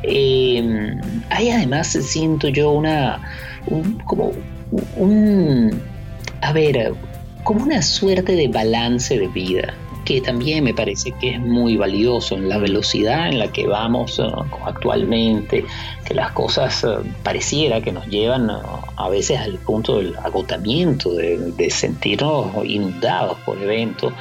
Eh, 0.02 0.98
hay 1.30 1.52
además, 1.52 1.90
siento 1.90 2.48
yo, 2.48 2.72
una, 2.72 3.22
como 4.06 4.32
un, 4.98 5.80
a 6.42 6.52
ver, 6.52 6.94
como 7.44 7.62
una 7.62 7.84
suerte 7.84 8.32
de 8.36 8.48
balance 8.48 9.20
de 9.20 9.28
vida 9.28 9.76
que 10.10 10.22
también 10.22 10.64
me 10.64 10.74
parece 10.74 11.12
que 11.12 11.36
es 11.36 11.40
muy 11.40 11.78
valioso 11.78 12.34
en 12.36 12.50
la 12.50 12.58
velocidad 12.58 13.28
en 13.28 13.38
la 13.38 13.52
que 13.52 13.68
vamos 13.68 14.18
eh, 14.18 14.24
actualmente, 14.66 15.64
que 16.04 16.16
las 16.16 16.32
cosas 16.32 16.84
eh, 16.84 16.88
pareciera 17.22 17.80
que 17.80 17.92
nos 17.92 18.08
llevan 18.08 18.50
eh, 18.50 18.54
a 18.96 19.08
veces 19.08 19.38
al 19.40 19.60
punto 19.60 19.98
del 19.98 20.16
agotamiento, 20.16 21.14
de, 21.14 21.70
sentirnos 21.70 22.48
inundados 22.66 23.38
por 23.46 23.62
eventos. 23.62 24.12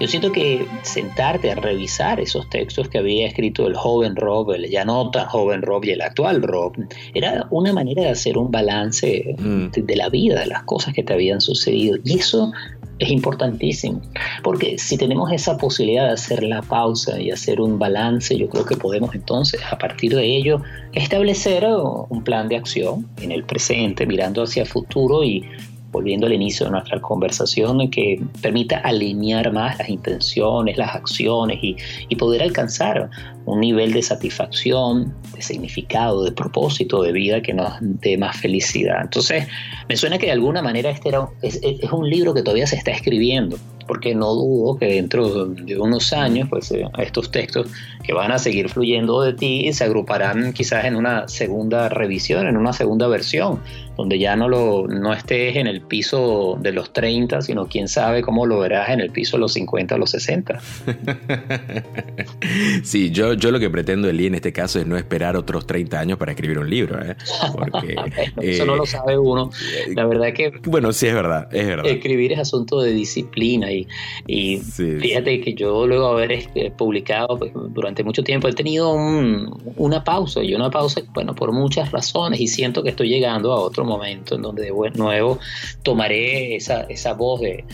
Yo 0.00 0.08
siento 0.08 0.32
que 0.32 0.66
sentarte 0.82 1.52
a 1.52 1.54
revisar 1.54 2.18
esos 2.18 2.50
textos 2.50 2.88
que 2.88 2.98
había 2.98 3.28
escrito 3.28 3.68
el 3.68 3.76
joven 3.76 4.16
Rob, 4.16 4.50
el 4.50 4.68
ya 4.68 4.84
no 4.84 5.12
tan 5.12 5.28
joven 5.28 5.62
Rob 5.62 5.84
y 5.84 5.90
el 5.90 6.00
actual 6.00 6.42
Rob, 6.42 6.72
era 7.14 7.46
una 7.50 7.72
manera 7.72 8.02
de 8.02 8.08
hacer 8.08 8.36
un 8.36 8.50
balance 8.50 9.36
mm. 9.38 9.68
de 9.76 9.96
la 9.96 10.08
vida, 10.08 10.40
de 10.40 10.46
las 10.46 10.64
cosas 10.64 10.92
que 10.92 11.04
te 11.04 11.12
habían 11.12 11.40
sucedido. 11.40 11.98
Y 12.02 12.18
eso 12.18 12.50
es 13.00 13.10
importantísimo, 13.10 14.00
porque 14.44 14.78
si 14.78 14.96
tenemos 14.96 15.32
esa 15.32 15.56
posibilidad 15.56 16.06
de 16.06 16.12
hacer 16.12 16.44
la 16.44 16.60
pausa 16.60 17.18
y 17.20 17.30
hacer 17.30 17.60
un 17.60 17.78
balance, 17.78 18.36
yo 18.36 18.48
creo 18.48 18.64
que 18.64 18.76
podemos 18.76 19.14
entonces 19.14 19.60
a 19.70 19.78
partir 19.78 20.14
de 20.14 20.24
ello 20.24 20.62
establecer 20.92 21.64
un 21.64 22.22
plan 22.22 22.48
de 22.48 22.56
acción 22.56 23.08
en 23.20 23.32
el 23.32 23.44
presente, 23.44 24.06
mirando 24.06 24.42
hacia 24.42 24.62
el 24.62 24.68
futuro 24.68 25.24
y 25.24 25.44
volviendo 25.90 26.26
al 26.26 26.32
inicio 26.32 26.66
de 26.66 26.72
nuestra 26.72 27.00
conversación, 27.00 27.90
que 27.90 28.22
permita 28.40 28.78
alinear 28.78 29.52
más 29.52 29.78
las 29.78 29.88
intenciones, 29.88 30.76
las 30.76 30.94
acciones 30.94 31.58
y, 31.62 31.76
poder 32.16 32.42
alcanzar 32.42 33.08
un 33.46 33.60
nivel 33.60 33.94
de 33.94 34.02
satisfacción, 34.02 35.14
de 35.34 35.40
significado, 35.40 36.22
de 36.22 36.32
propósito 36.32 37.02
de 37.02 37.12
vida 37.12 37.40
que 37.40 37.54
nos 37.54 37.72
dé 37.80 38.18
más 38.18 38.36
felicidad. 38.36 38.98
Entonces, 39.00 39.46
me 39.88 39.96
suena 39.96 40.18
que 40.18 40.26
de 40.26 40.32
alguna 40.32 40.60
manera 40.60 40.90
este 40.90 41.08
era, 41.08 41.26
es 41.40 41.80
un 41.90 42.10
libro 42.10 42.34
que 42.34 42.42
todavía 42.42 42.66
se 42.66 42.76
está 42.76 42.90
escribiendo 42.90 43.56
porque 43.90 44.14
no 44.14 44.34
dudo 44.34 44.78
que 44.78 44.86
dentro 44.86 45.46
de 45.46 45.76
unos 45.76 46.12
años, 46.12 46.48
pues 46.48 46.70
eh, 46.70 46.84
estos 46.98 47.32
textos 47.32 47.66
que 48.04 48.12
van 48.12 48.30
a 48.30 48.38
seguir 48.38 48.68
fluyendo 48.68 49.20
de 49.20 49.32
ti 49.32 49.72
se 49.72 49.82
agruparán 49.82 50.52
quizás 50.52 50.84
en 50.84 50.94
una 50.94 51.26
segunda 51.26 51.88
revisión, 51.88 52.46
en 52.46 52.56
una 52.56 52.72
segunda 52.72 53.08
versión, 53.08 53.58
donde 53.96 54.18
ya 54.18 54.36
no, 54.36 54.48
lo, 54.48 54.86
no 54.86 55.12
estés 55.12 55.56
en 55.56 55.66
el 55.66 55.82
piso 55.82 56.56
de 56.60 56.72
los 56.72 56.92
30, 56.92 57.42
sino 57.42 57.66
quién 57.66 57.88
sabe 57.88 58.22
cómo 58.22 58.46
lo 58.46 58.60
verás 58.60 58.90
en 58.90 59.00
el 59.00 59.10
piso 59.10 59.36
de 59.36 59.40
los 59.40 59.52
50 59.54 59.96
o 59.96 59.98
los 59.98 60.10
60. 60.10 60.60
sí, 62.84 63.10
yo, 63.10 63.34
yo 63.34 63.50
lo 63.50 63.58
que 63.58 63.68
pretendo, 63.68 64.08
Eli, 64.08 64.26
en 64.26 64.36
este 64.36 64.52
caso 64.52 64.78
es 64.78 64.86
no 64.86 64.96
esperar 64.96 65.36
otros 65.36 65.66
30 65.66 65.98
años 65.98 66.16
para 66.16 66.32
escribir 66.32 66.58
un 66.58 66.70
libro. 66.70 66.98
¿eh? 67.04 67.16
Porque, 67.52 67.96
Eso 68.40 68.64
no 68.64 68.76
lo 68.76 68.84
eh, 68.84 68.86
sabe 68.86 69.18
uno. 69.18 69.50
La 69.94 70.06
verdad 70.06 70.28
es 70.28 70.34
que... 70.34 70.52
Bueno, 70.64 70.92
sí, 70.92 71.08
es 71.08 71.14
verdad, 71.14 71.48
es 71.52 71.66
verdad. 71.66 71.86
Escribir 71.86 72.32
es 72.32 72.38
asunto 72.38 72.80
de 72.80 72.92
disciplina 72.92 73.70
y, 73.70 73.79
y 74.26 74.58
fíjate 74.58 75.40
que 75.40 75.54
yo 75.54 75.86
luego 75.86 76.08
de 76.08 76.12
haber 76.12 76.32
este, 76.32 76.70
publicado 76.70 77.38
pues, 77.38 77.52
durante 77.70 78.04
mucho 78.04 78.22
tiempo 78.22 78.48
he 78.48 78.52
tenido 78.52 78.92
una 78.92 80.04
pausa 80.04 80.42
y 80.42 80.54
una 80.54 80.70
pausa, 80.70 81.02
bueno, 81.12 81.34
por 81.34 81.52
muchas 81.52 81.90
razones 81.90 82.40
y 82.40 82.46
siento 82.46 82.82
que 82.82 82.90
estoy 82.90 83.08
llegando 83.08 83.52
a 83.52 83.60
otro 83.60 83.84
momento 83.84 84.36
en 84.36 84.42
donde 84.42 84.62
de 84.62 84.90
nuevo 84.94 85.38
tomaré 85.82 86.56
esa, 86.56 86.82
esa 86.82 87.14
voz 87.14 87.40
de, 87.40 87.64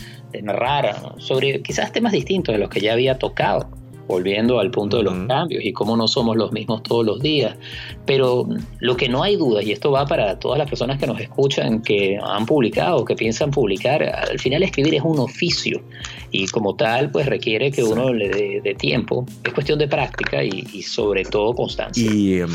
narrar 0.43 1.15
sobre 1.17 1.63
quizás 1.63 1.93
temas 1.93 2.13
distintos 2.13 2.53
de 2.53 2.59
los 2.59 2.69
que 2.69 2.81
ya 2.81 2.93
había 2.93 3.17
tocado 3.19 3.71
volviendo 4.07 4.59
al 4.59 4.71
punto 4.71 4.99
de 4.99 5.05
los 5.05 5.15
cambios 5.27 5.65
y 5.65 5.73
cómo 5.73 5.97
no 5.97 6.09
somos 6.09 6.37
los 6.37 6.53
mismos 6.53 6.83
todos 6.83 7.05
los 7.05 7.21
días. 7.21 7.57
Pero 8.05 8.47
lo 8.81 8.97
que 8.97 9.09
no 9.09 9.23
hay 9.23 9.37
duda, 9.37 9.63
y 9.63 9.73
esto 9.73 9.91
va 9.91 10.07
para 10.07 10.39
todas 10.39 10.59
las 10.59 10.69
personas 10.69 10.99
que 10.99 11.07
nos 11.07 11.21
escuchan, 11.21 11.83
que 11.83 12.19
han 12.23 12.47
publicado, 12.47 13.05
que 13.05 13.17
piensan 13.17 13.51
publicar, 13.51 14.03
al 14.03 14.39
final 14.39 14.63
escribir 14.63 14.95
es 14.95 15.03
un 15.03 15.19
oficio 15.19 15.83
y 16.31 16.47
como 16.49 16.75
tal 16.77 17.11
pues 17.11 17.27
requiere 17.27 17.71
que 17.71 17.83
uno 17.83 18.13
le 18.13 18.61
dé 18.61 18.75
tiempo. 18.75 19.27
Es 19.45 19.53
cuestión 19.53 19.79
de 19.79 19.89
práctica 19.89 20.45
y, 20.45 20.67
y 20.73 20.83
sobre 20.83 21.25
todo 21.25 21.55
constancia. 21.55 22.05
Y, 22.05 22.41
em, 22.41 22.51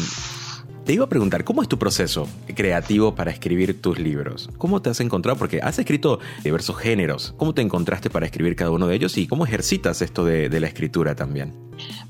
te 0.85 0.93
iba 0.93 1.05
a 1.05 1.09
preguntar, 1.09 1.43
¿cómo 1.43 1.61
es 1.61 1.67
tu 1.67 1.77
proceso 1.77 2.27
creativo 2.55 3.13
para 3.13 3.31
escribir 3.31 3.81
tus 3.81 3.99
libros? 3.99 4.49
¿Cómo 4.57 4.81
te 4.81 4.89
has 4.89 4.99
encontrado? 4.99 5.37
Porque 5.37 5.59
has 5.61 5.77
escrito 5.77 6.19
diversos 6.43 6.77
géneros. 6.77 7.33
¿Cómo 7.37 7.53
te 7.53 7.61
encontraste 7.61 8.09
para 8.09 8.25
escribir 8.25 8.55
cada 8.55 8.71
uno 8.71 8.87
de 8.87 8.95
ellos 8.95 9.17
y 9.17 9.27
cómo 9.27 9.45
ejercitas 9.45 10.01
esto 10.01 10.25
de, 10.25 10.49
la 10.59 10.67
escritura 10.67 11.15
también? 11.15 11.53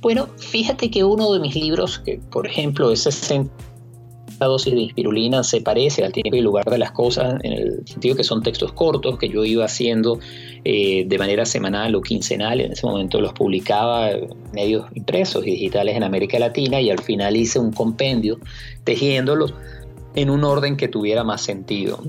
Bueno, 0.01 0.27
fíjate 0.37 0.89
que 0.89 1.03
uno 1.03 1.31
de 1.33 1.39
mis 1.39 1.55
libros, 1.55 1.99
que 1.99 2.19
por 2.31 2.47
ejemplo 2.47 2.91
es 2.91 3.03
60 3.03 3.70
dosis 4.45 4.73
de 4.73 4.81
inspirulina 4.81 5.43
se 5.43 5.61
parece 5.61 6.03
al 6.03 6.11
tiempo 6.11 6.35
y 6.35 6.41
lugar 6.41 6.65
de 6.65 6.77
las 6.77 6.91
cosas 6.91 7.39
en 7.43 7.53
el 7.53 7.87
sentido 7.87 8.15
que 8.15 8.23
son 8.23 8.43
textos 8.43 8.73
cortos 8.73 9.17
que 9.17 9.29
yo 9.29 9.45
iba 9.45 9.65
haciendo 9.65 10.19
eh, 10.63 11.05
de 11.07 11.17
manera 11.17 11.45
semanal 11.45 11.95
o 11.95 12.01
quincenal. 12.01 12.61
En 12.61 12.71
ese 12.71 12.85
momento 12.85 13.21
los 13.21 13.33
publicaba 13.33 14.09
medios 14.53 14.85
impresos 14.95 15.45
y 15.45 15.51
digitales 15.51 15.95
en 15.95 16.03
América 16.03 16.39
Latina 16.39 16.81
y 16.81 16.89
al 16.89 16.99
final 16.99 17.35
hice 17.35 17.59
un 17.59 17.71
compendio 17.71 18.39
tejiéndolos 18.83 19.53
en 20.15 20.29
un 20.29 20.43
orden 20.43 20.77
que 20.77 20.87
tuviera 20.87 21.23
más 21.23 21.41
sentido. 21.41 21.99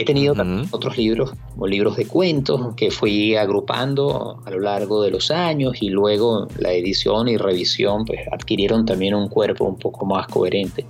He 0.00 0.04
tenido 0.06 0.34
otros 0.70 0.96
libros, 0.96 1.34
o 1.58 1.66
libros 1.66 1.94
de 1.98 2.06
cuentos, 2.06 2.74
que 2.74 2.90
fui 2.90 3.36
agrupando 3.36 4.40
a 4.46 4.50
lo 4.50 4.58
largo 4.58 5.02
de 5.02 5.10
los 5.10 5.30
años 5.30 5.74
y 5.82 5.90
luego 5.90 6.48
la 6.58 6.72
edición 6.72 7.28
y 7.28 7.36
revisión 7.36 8.06
pues, 8.06 8.20
adquirieron 8.32 8.86
también 8.86 9.14
un 9.14 9.28
cuerpo 9.28 9.66
un 9.66 9.76
poco 9.76 10.06
más 10.06 10.26
coherente. 10.28 10.86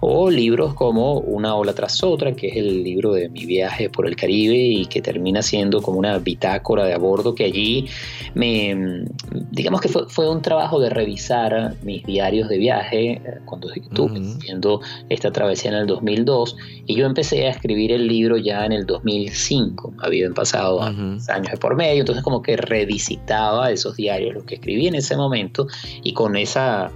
O 0.00 0.30
libros 0.30 0.74
como 0.74 1.20
Una 1.20 1.54
ola 1.54 1.72
tras 1.72 2.04
otra, 2.04 2.34
que 2.34 2.48
es 2.48 2.56
el 2.56 2.84
libro 2.84 3.14
de 3.14 3.30
mi 3.30 3.46
viaje 3.46 3.88
por 3.88 4.06
el 4.06 4.14
Caribe 4.14 4.58
y 4.58 4.84
que 4.84 5.00
termina 5.00 5.40
siendo 5.40 5.80
como 5.80 5.98
una 5.98 6.18
bitácora 6.18 6.84
de 6.84 6.92
a 6.92 6.98
bordo 6.98 7.34
que 7.34 7.44
allí 7.44 7.86
me, 8.34 9.06
digamos 9.52 9.80
que 9.80 9.88
fue, 9.88 10.06
fue 10.06 10.28
un 10.28 10.42
trabajo 10.42 10.80
de 10.80 10.90
revisar 10.90 11.76
mis 11.82 12.04
diarios 12.04 12.50
de 12.50 12.58
viaje 12.58 13.12
eh, 13.12 13.22
cuando 13.46 13.72
estuve 13.72 14.20
haciendo 14.36 14.82
esta 15.08 15.30
travesía 15.30 15.70
en 15.70 15.78
el 15.78 15.86
2002 15.86 16.56
y 16.86 16.94
yo 16.94 17.06
empecé 17.06 17.46
a 17.46 17.50
escribir 17.50 17.92
el 17.92 18.06
libro 18.06 18.36
ya 18.36 18.49
en 18.50 18.72
el 18.72 18.86
2005, 18.86 19.94
habían 20.02 20.34
pasado 20.34 20.82
años 20.82 21.50
de 21.50 21.56
por 21.58 21.76
medio, 21.76 22.00
entonces 22.00 22.24
como 22.24 22.42
que 22.42 22.56
revisitaba 22.56 23.70
esos 23.70 23.96
diarios, 23.96 24.34
los 24.34 24.44
que 24.44 24.56
escribí 24.56 24.86
en 24.86 24.96
ese 24.96 25.16
momento 25.16 25.66
y 26.02 26.12
con 26.12 26.36
esa, 26.36 26.90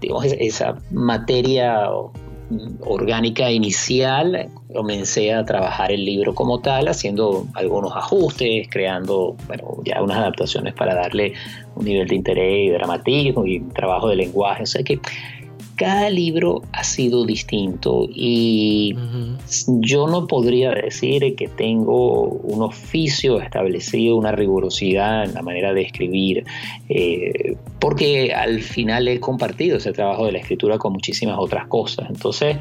digamos, 0.00 0.24
esa 0.24 0.76
materia 0.90 1.88
orgánica 2.80 3.50
inicial, 3.50 4.48
comencé 4.72 5.32
a 5.32 5.44
trabajar 5.44 5.92
el 5.92 6.04
libro 6.04 6.34
como 6.34 6.60
tal, 6.60 6.88
haciendo 6.88 7.46
algunos 7.54 7.94
ajustes, 7.96 8.68
creando 8.70 9.36
bueno, 9.46 9.64
ya 9.84 10.02
unas 10.02 10.18
adaptaciones 10.18 10.74
para 10.74 10.94
darle 10.94 11.34
un 11.74 11.84
nivel 11.84 12.08
de 12.08 12.16
interés 12.16 12.68
y 12.68 12.70
dramatismo 12.70 13.46
y 13.46 13.60
trabajo 13.60 14.08
de 14.08 14.16
lenguaje. 14.16 14.64
O 14.64 14.66
sea 14.66 14.82
que 14.82 15.00
cada 15.82 16.10
libro 16.10 16.62
ha 16.70 16.84
sido 16.84 17.24
distinto 17.26 18.08
y 18.08 18.94
yo 19.66 20.06
no 20.06 20.28
podría 20.28 20.70
decir 20.70 21.34
que 21.34 21.48
tengo 21.48 22.22
un 22.22 22.62
oficio 22.62 23.40
establecido, 23.40 24.14
una 24.14 24.30
rigurosidad 24.30 25.24
en 25.24 25.34
la 25.34 25.42
manera 25.42 25.74
de 25.74 25.82
escribir, 25.82 26.44
eh, 26.88 27.56
porque 27.80 28.32
al 28.32 28.60
final 28.60 29.08
he 29.08 29.18
compartido 29.18 29.78
ese 29.78 29.92
trabajo 29.92 30.26
de 30.26 30.30
la 30.30 30.38
escritura 30.38 30.78
con 30.78 30.92
muchísimas 30.92 31.36
otras 31.36 31.66
cosas. 31.66 32.06
Entonces, 32.08 32.58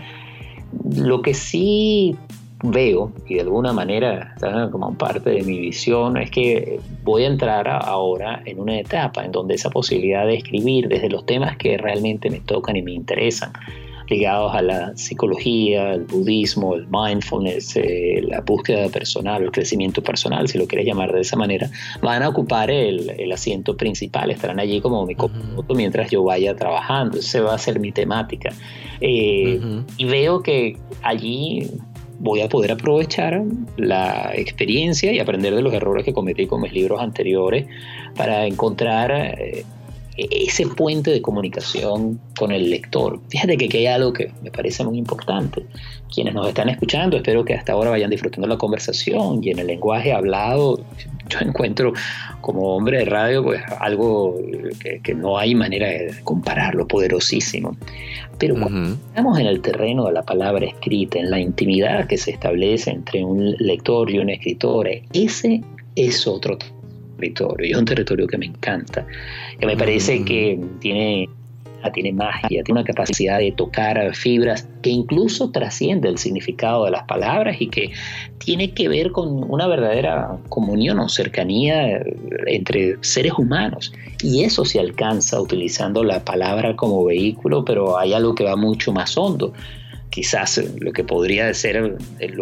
lo 0.96 1.22
que 1.22 1.36
sí 1.36 2.16
veo, 2.64 3.12
y 3.28 3.36
de 3.36 3.42
alguna 3.42 3.74
manera 3.74 4.36
como 4.72 4.94
parte 4.98 5.30
de 5.30 5.44
mi 5.44 5.60
visión, 5.60 6.18
es 6.18 6.32
que 6.32 6.80
voy 7.04 7.24
a 7.24 7.28
entrar 7.28 7.68
ahora 7.68 8.42
en 8.46 8.60
una 8.60 8.80
etapa 8.80 9.26
en 9.26 9.32
donde 9.32 9.56
esa 9.56 9.70
posibilidad 9.70 10.26
de 10.26 10.36
escribir 10.36 10.88
desde 10.88 11.10
los 11.10 11.26
temas 11.26 11.58
que 11.58 11.78
realmente 11.78 12.30
me 12.30 12.40
tocan 12.40 12.76
y 12.76 12.82
me 12.82 12.92
interesan, 12.92 13.52
ligados 14.12 14.54
a 14.54 14.62
la 14.62 14.96
psicología, 14.98 15.94
el 15.94 16.04
budismo, 16.04 16.76
el 16.76 16.86
mindfulness, 16.88 17.78
eh, 17.78 18.22
la 18.28 18.42
búsqueda 18.42 18.90
personal, 18.90 19.42
el 19.42 19.52
crecimiento 19.52 20.04
personal, 20.04 20.48
si 20.50 20.58
lo 20.58 20.68
quieres 20.68 20.86
llamar 20.86 21.14
de 21.14 21.22
esa 21.22 21.38
manera, 21.38 21.70
van 22.02 22.22
a 22.22 22.30
ocupar 22.30 22.70
el, 22.70 23.10
el 23.10 23.32
asiento 23.32 23.78
principal, 23.78 24.30
estarán 24.30 24.60
allí 24.60 24.82
como 24.82 25.06
mi 25.06 25.16
copiloto 25.16 25.74
mientras 25.74 26.12
yo 26.12 26.24
vaya 26.24 26.56
trabajando, 26.56 27.20
esa 27.20 27.42
va 27.42 27.56
a 27.56 27.58
ser 27.58 27.80
mi 27.80 27.94
temática. 27.94 28.50
Eh, 29.00 29.60
y 29.98 30.06
veo 30.06 30.44
que 30.44 30.78
allí 31.02 31.72
voy 32.22 32.42
a 32.42 32.50
poder 32.50 32.72
aprovechar 32.72 33.42
la 33.78 34.32
experiencia 34.36 35.12
y 35.12 35.20
aprender 35.20 35.56
de 35.56 35.62
los 35.62 35.74
errores 35.74 36.06
que 36.06 36.14
cometí 36.14 36.46
con 36.46 36.62
mis 36.62 36.72
libros 36.72 37.02
anteriores 37.02 37.66
para 38.16 38.46
encontrar 38.46 39.12
eh, 39.12 39.66
ese 40.18 40.68
puente 40.68 41.10
de 41.10 41.22
comunicación 41.22 42.20
con 42.38 42.52
el 42.52 42.70
lector. 42.70 43.20
Fíjate 43.30 43.58
que 43.58 43.66
aquí 43.66 43.78
hay 43.78 43.88
algo 43.88 44.14
que 44.14 44.32
me 44.44 44.52
parece 44.52 44.84
muy 44.84 44.98
importante. 44.98 45.66
Quienes 46.14 46.34
nos 46.34 46.48
están 46.48 46.70
escuchando, 46.70 47.18
espero 47.18 47.44
que 47.44 47.56
hasta 47.56 47.74
ahora 47.74 47.90
vayan 47.90 48.10
disfrutando 48.10 48.48
la 48.48 48.58
conversación 48.58 49.44
y 49.44 49.50
en 49.50 49.60
el 49.60 49.68
lenguaje 49.68 50.14
hablado, 50.14 50.82
yo 51.32 51.40
encuentro 51.40 51.94
como 52.42 52.76
hombre 52.76 53.00
de 53.00 53.06
radio 53.06 53.44
pues 53.44 53.62
algo 53.80 54.36
que, 55.04 55.14
no 55.14 55.38
hay 55.38 55.56
manera 55.56 55.88
de 55.88 56.14
compararlo, 56.24 56.88
poderosísimo. 56.88 57.78
Pero 58.38 58.56
cuando 58.56 58.96
estamos 59.10 59.40
en 59.40 59.46
el 59.46 59.62
terreno 59.62 60.06
de 60.06 60.14
la 60.14 60.24
palabra 60.24 60.66
escrita, 60.66 61.20
en 61.20 61.30
la 61.30 61.40
intimidad 61.40 62.08
que 62.08 62.18
se 62.18 62.32
establece 62.32 62.90
entre 62.90 63.24
un 63.24 63.56
lector 63.60 64.10
y 64.10 64.18
un 64.18 64.30
escritor, 64.30 64.88
ese 65.14 65.62
es 65.96 66.26
otro 66.26 66.58
territorio, 67.18 67.68
y 67.68 67.72
es 67.72 67.78
un 67.78 67.86
territorio 67.86 68.26
que 68.26 68.38
me 68.38 68.48
encanta, 68.48 69.06
que 69.60 69.66
me 69.68 69.78
parece 69.78 70.24
que 70.26 70.60
tiene 70.80 71.30
tiene 71.92 72.14
magia, 72.14 72.64
tiene 72.64 72.82
una 72.82 72.84
capacidad 72.84 73.40
de 73.40 73.52
tocar 73.52 74.14
fibras 74.14 74.68
que 74.82 74.90
incluso 74.90 75.52
trasciende 75.52 76.10
el 76.10 76.18
significado 76.18 76.86
de 76.86 76.92
las 76.92 77.04
palabras 77.04 77.58
y 77.60 77.68
que 77.68 77.92
tiene 78.38 78.72
que 78.72 78.88
ver 78.90 79.12
con 79.12 79.50
una 79.50 79.68
verdadera 79.68 80.38
comunión 80.50 81.00
o 81.00 81.10
cercanía 81.10 82.02
entre 82.48 82.98
seres 83.02 83.34
humanos. 83.38 83.94
Y 84.22 84.44
eso 84.44 84.66
se 84.66 84.80
alcanza 84.80 85.40
utilizando 85.40 86.04
la 86.04 86.24
palabra 86.24 86.76
como 86.76 87.06
vehículo, 87.06 87.64
pero 87.66 87.98
hay 87.98 88.14
algo 88.14 88.36
que 88.36 88.44
va 88.44 88.56
mucho 88.56 88.92
más 88.92 89.18
hondo. 89.18 89.54
Quizás 90.10 90.62
lo 90.80 90.92
que 90.92 91.04
podría 91.04 91.54
ser 91.54 91.98
el, 92.20 92.38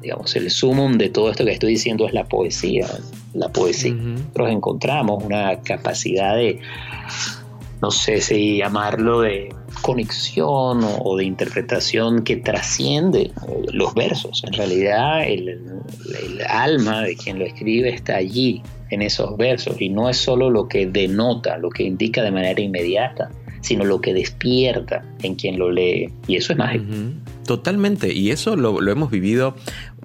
digamos, 0.00 0.36
el 0.36 0.50
sumum 0.50 0.96
de 0.96 1.08
todo 1.08 1.30
esto 1.30 1.44
que 1.44 1.52
estoy 1.52 1.70
diciendo 1.70 2.06
es 2.06 2.12
la 2.12 2.24
poesía. 2.24 2.86
La 3.34 3.48
poesía. 3.48 3.94
Nosotros 3.94 4.50
encontramos 4.50 5.22
una 5.24 5.60
capacidad 5.62 6.36
de 6.36 6.60
no 7.82 7.90
sé 7.90 8.20
si 8.20 8.58
llamarlo 8.58 9.20
de 9.20 9.54
conexión 9.82 10.80
o, 10.82 11.16
de 11.16 11.24
interpretación 11.24 12.22
que 12.22 12.36
trasciende 12.36 13.22
eh, 13.22 13.32
los 13.72 13.94
versos. 13.94 14.42
En 14.46 14.52
realidad 14.52 15.26
el, 15.26 15.58
alma 16.48 17.02
de 17.02 17.16
quien 17.16 17.38
lo 17.38 17.46
escribe 17.46 17.90
está 17.90 18.16
allí 18.16 18.62
en 18.90 19.02
esos 19.02 19.36
versos 19.36 19.80
y 19.80 19.88
no 19.88 20.08
es 20.08 20.16
solo 20.16 20.50
lo 20.50 20.68
que 20.68 20.86
denota, 20.86 21.56
lo 21.58 21.70
que 21.70 21.84
indica 21.84 22.22
de 22.22 22.30
manera 22.30 22.60
inmediata, 22.60 23.30
sino 23.60 23.84
lo 23.84 24.00
que 24.00 24.12
despierta 24.12 25.04
en 25.22 25.34
quien 25.34 25.58
lo 25.58 25.70
lee. 25.70 26.12
Y 26.26 26.36
eso 26.36 26.52
es 26.52 26.58
mágico. 26.58 26.84
Totalmente, 27.50 28.12
y 28.12 28.30
eso 28.30 28.54
lo, 28.54 28.80
hemos 28.88 29.10
vivido 29.10 29.56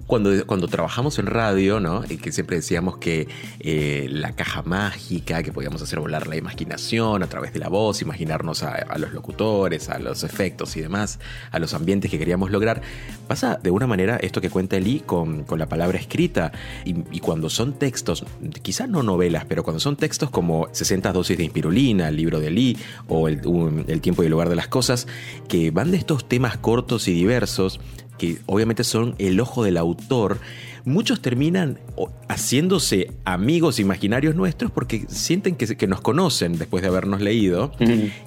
cuando, 0.06 0.46
cuando 0.46 0.68
trabajamos 0.68 1.18
en 1.18 1.26
radio, 1.26 1.80
¿no? 1.80 2.04
Y 2.08 2.16
que 2.18 2.30
siempre 2.32 2.56
decíamos 2.56 2.98
que 2.98 3.28
eh, 3.60 4.06
la 4.10 4.32
caja 4.32 4.62
mágica, 4.62 5.42
que 5.42 5.52
podíamos 5.52 5.82
hacer 5.82 5.98
volar 5.98 6.26
la 6.26 6.36
imaginación 6.36 7.22
a 7.22 7.26
través 7.26 7.52
de 7.52 7.58
la 7.58 7.68
voz, 7.68 8.02
imaginarnos 8.02 8.62
a, 8.62 8.98
los 8.98 9.12
locutores, 9.12 9.88
a 9.88 9.98
los 9.98 10.22
efectos 10.22 10.76
y 10.76 10.80
demás, 10.80 11.18
a 11.50 11.58
los 11.58 11.74
ambientes 11.74 12.10
que 12.10 12.18
queríamos 12.18 12.50
lograr, 12.50 12.82
pasa 13.26 13.58
de 13.60 13.70
una 13.70 13.86
manera 13.86 14.16
esto 14.16 14.40
que 14.40 14.50
cuenta 14.50 14.76
Eli 14.76 15.00
con, 15.00 15.44
con 15.44 15.58
la 15.58 15.68
palabra 15.68 15.98
escrita. 15.98 16.52
Y, 16.84 17.20
cuando 17.26 17.50
son 17.50 17.72
textos, 17.72 18.24
quizás 18.62 18.88
no 18.88 19.02
novelas, 19.02 19.44
pero 19.46 19.64
cuando 19.64 19.80
son 19.80 19.96
textos 19.96 20.30
como 20.30 20.68
60 20.70 21.12
dosis 21.12 21.36
de 21.36 21.44
inspirulina, 21.44 22.08
el 22.08 22.16
libro 22.16 22.38
de 22.38 22.50
Lee 22.52 22.78
o 23.08 23.26
el, 23.26 23.40
el 23.88 24.00
tiempo 24.00 24.22
y 24.22 24.26
el 24.26 24.32
lugar 24.32 24.48
de 24.48 24.54
las 24.54 24.68
cosas, 24.68 25.08
que 25.48 25.72
van 25.72 25.90
de 25.90 25.96
estos 25.96 26.28
temas 26.28 26.56
cortos 26.56 27.08
y 27.08 27.12
diversos, 27.12 27.80
que 28.18 28.38
obviamente 28.46 28.84
son 28.84 29.14
el 29.18 29.40
ojo 29.40 29.64
del 29.64 29.76
autor, 29.76 30.38
muchos 30.84 31.20
terminan 31.20 31.78
haciéndose 32.28 33.12
amigos 33.24 33.78
imaginarios 33.78 34.34
nuestros 34.34 34.70
porque 34.70 35.04
sienten 35.08 35.56
que, 35.56 35.76
que 35.76 35.86
nos 35.86 36.00
conocen 36.00 36.58
después 36.58 36.82
de 36.82 36.88
habernos 36.88 37.20
leído 37.20 37.72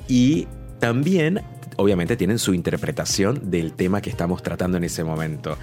y 0.08 0.47
también 0.80 1.41
obviamente 1.78 2.17
tienen 2.17 2.39
su 2.39 2.54
interpretación 2.54 3.49
del 3.49 3.73
tema 3.73 4.02
que 4.02 4.10
estamos 4.10 4.43
tratando 4.43 4.78
en 4.78 4.84
ese 4.84 5.04
momento. 5.04 5.58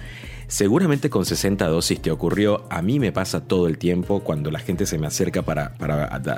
Seguramente 0.47 1.09
con 1.09 1.25
60 1.25 1.67
dosis 1.67 2.01
te 2.01 2.09
ocurrió, 2.09 2.63
a 2.69 2.81
mí 2.81 2.99
me 2.99 3.11
pasa 3.11 3.41
todo 3.41 3.67
el 3.67 3.77
tiempo 3.77 4.21
cuando 4.21 4.49
la 4.49 4.59
gente 4.59 4.85
se 4.85 4.97
me 4.97 5.05
acerca 5.05 5.41
para, 5.41 5.73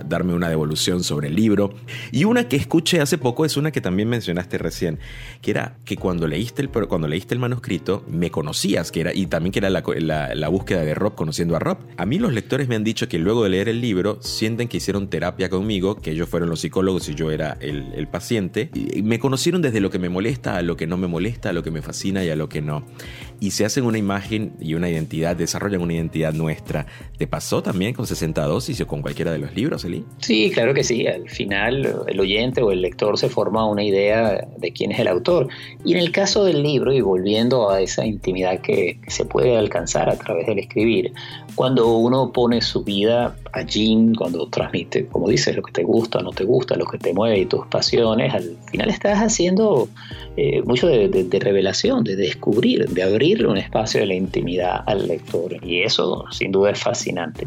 darme 0.04 0.34
una 0.34 0.50
devolución 0.50 1.04
sobre 1.04 1.28
el 1.28 1.36
libro. 1.36 1.76
Y 2.12 2.24
una 2.24 2.48
que 2.48 2.56
escuché 2.56 3.02
hace 3.02 3.20
poco 3.20 3.46
es 3.46 3.56
una 3.56 3.72
que 3.72 3.82
también 3.82 4.10
mencionaste 4.10 4.58
recién, 4.58 4.98
que 5.44 5.52
era 5.52 5.78
que 5.86 5.96
cuando 5.96 6.26
leíste 6.26 6.64
el, 6.64 6.70
cuando 6.70 7.08
leíste 7.08 7.36
el 7.36 7.40
manuscrito 7.40 8.04
me 8.08 8.32
conocías, 8.32 8.92
que 8.92 9.02
era, 9.02 9.14
y 9.14 9.28
también 9.28 9.52
que 9.52 9.60
era 9.60 9.70
la, 9.70 10.50
búsqueda 10.50 10.82
de 10.82 10.96
Rob 10.96 11.14
conociendo 11.14 11.56
a 11.56 11.60
Rob. 11.60 11.78
A 11.98 12.08
mí 12.08 12.18
los 12.18 12.34
lectores 12.34 12.68
me 12.68 12.76
han 12.76 12.84
dicho 12.84 13.08
que 13.08 13.20
luego 13.20 13.44
de 13.44 13.50
leer 13.50 13.70
el 13.70 13.80
libro 13.80 14.18
sienten 14.24 14.68
que 14.68 14.78
hicieron 14.78 15.08
terapia 15.10 15.52
conmigo, 15.52 16.02
que 16.02 16.12
ellos 16.12 16.28
fueron 16.28 16.50
los 16.50 16.62
psicólogos 16.62 17.08
y 17.10 17.14
yo 17.14 17.30
era 17.30 17.58
el, 17.62 17.94
el 17.94 18.08
paciente. 18.08 18.72
Y 18.74 19.04
me 19.04 19.20
conocieron 19.20 19.62
desde 19.62 19.82
lo 19.82 19.92
que 19.92 20.00
me 20.00 20.10
molesta 20.10 20.58
a 20.58 20.64
lo 20.64 20.76
que 20.76 20.88
no 20.88 20.98
me 20.98 21.06
molesta, 21.06 21.50
a 21.50 21.54
lo 21.54 21.62
que 21.62 21.70
me 21.70 21.84
fascina 21.84 22.24
y 22.24 22.32
a 22.32 22.36
lo 22.36 22.50
que 22.50 22.64
no. 22.64 22.86
Y 23.40 23.52
se 23.52 23.66
hacen 23.66 23.86
una 23.86 23.98
imagen 23.98 24.54
y 24.60 24.74
una 24.74 24.90
identidad, 24.90 25.36
desarrollan 25.36 25.82
una 25.82 25.94
identidad 25.94 26.34
nuestra. 26.34 26.86
¿Te 27.18 27.28
pasó 27.28 27.64
también 27.64 27.94
con 27.94 28.06
60 28.06 28.42
dosis 28.44 28.82
o 28.82 28.88
con 28.88 29.02
cualquiera 29.02 29.32
de 29.32 29.40
los 29.40 29.56
libros, 29.56 29.86
Eli? 29.86 30.04
Sí, 30.20 30.52
claro 30.54 30.74
que 30.74 30.84
sí. 30.84 31.08
Al 31.08 31.30
final 31.30 32.04
el 32.08 32.20
oyente 32.20 32.62
o 32.62 32.72
el 32.72 32.82
lector 32.82 33.18
se 33.18 33.30
forma 33.30 33.66
una 33.66 33.84
idea 33.84 34.48
de 34.58 34.74
quién 34.74 34.92
es 34.92 35.00
el 35.00 35.08
autor. 35.08 35.48
Y 35.86 35.94
en 35.94 36.00
el 36.00 36.12
caso 36.12 36.44
del 36.44 36.64
libro, 36.64 36.92
y 36.94 37.02
volviendo 37.02 37.70
a 37.70 37.82
esa 37.82 38.06
intimidad 38.06 38.60
que, 38.60 39.00
se 39.08 39.26
puede 39.26 39.58
alcanzar 39.58 40.10
a 40.10 40.18
través 40.18 40.48
del 40.48 40.60
escribir, 40.60 41.14
cuando 41.60 41.98
uno 41.98 42.32
pone 42.32 42.62
su 42.62 42.86
vida 42.86 43.36
allí, 43.52 44.14
cuando 44.18 44.48
transmite, 44.48 45.08
como 45.08 45.28
dices, 45.28 45.58
lo 45.58 45.62
que 45.62 45.74
te 45.74 45.84
gusta, 45.84 46.22
no 46.22 46.32
te 46.32 46.46
gusta, 46.46 46.78
lo 46.78 46.86
que 46.86 46.98
te 46.98 47.14
mueve 47.14 47.40
y 47.40 47.46
tus 47.48 47.68
pasiones, 47.68 48.34
al 48.34 48.56
final 48.72 48.90
estás 48.90 49.20
haciendo 49.20 49.90
eh, 50.38 50.62
mucho 50.62 50.88
de, 50.88 51.10
de 51.10 51.40
revelación, 51.42 52.06
de 52.06 52.16
descubrir, 52.16 52.88
de 52.88 53.04
abrirle 53.04 53.50
un 53.50 53.58
espacio 53.58 54.00
de 54.00 54.06
la 54.06 54.14
intimidad 54.14 54.86
al 54.86 55.06
lector. 55.10 55.54
Y 55.62 55.82
eso 55.82 56.24
sin 56.32 56.54
duda 56.54 56.72
es 56.72 56.80
fascinante. 56.80 57.46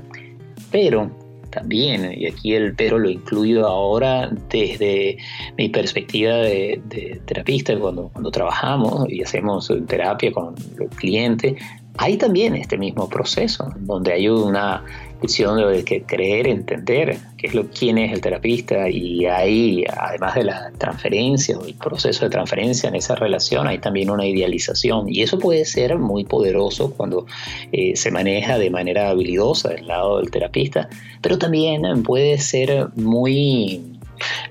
Pero 0.70 1.10
también, 1.48 2.12
y 2.14 2.26
aquí 2.26 2.54
el 2.54 2.74
pero 2.74 2.98
lo 2.98 3.08
incluyo 3.08 3.66
ahora 3.66 4.30
desde 4.50 5.16
mi 5.56 5.70
perspectiva 5.70 6.34
de, 6.36 6.82
terapista, 7.24 7.78
cuando, 7.78 8.10
cuando 8.12 8.30
trabajamos 8.30 9.08
y 9.08 9.22
hacemos 9.22 9.72
terapia 9.86 10.32
con 10.32 10.54
el 10.78 10.88
cliente, 10.88 11.56
hay 11.98 12.16
también 12.16 12.56
este 12.56 12.78
mismo 12.78 13.08
proceso, 13.08 13.72
donde 13.80 14.12
hay 14.12 14.28
una 14.28 14.84
de 15.22 15.84
que 15.84 16.02
creer, 16.02 16.48
entender 16.48 17.16
qué 17.36 17.46
es 17.46 17.54
lo, 17.54 17.68
quién 17.70 17.96
es 17.98 18.12
el 18.12 18.20
terapista 18.20 18.88
y 18.88 19.24
ahí, 19.26 19.84
además 19.96 20.34
de 20.34 20.44
la 20.44 20.72
transferencia 20.78 21.56
o 21.56 21.64
el 21.64 21.74
proceso 21.74 22.24
de 22.24 22.30
transferencia 22.30 22.88
en 22.88 22.96
esa 22.96 23.14
relación, 23.14 23.68
hay 23.68 23.78
también 23.78 24.10
una 24.10 24.26
idealización. 24.26 25.08
Y 25.08 25.22
eso 25.22 25.38
puede 25.38 25.64
ser 25.64 25.96
muy 25.98 26.24
poderoso 26.24 26.92
cuando 26.96 27.26
eh, 27.70 27.94
se 27.94 28.10
maneja 28.10 28.58
de 28.58 28.70
manera 28.70 29.10
habilidosa 29.10 29.68
del 29.70 29.86
lado 29.86 30.18
del 30.18 30.30
terapista, 30.30 30.88
pero 31.20 31.38
también 31.38 32.02
puede 32.02 32.38
ser 32.38 32.88
muy 32.96 33.80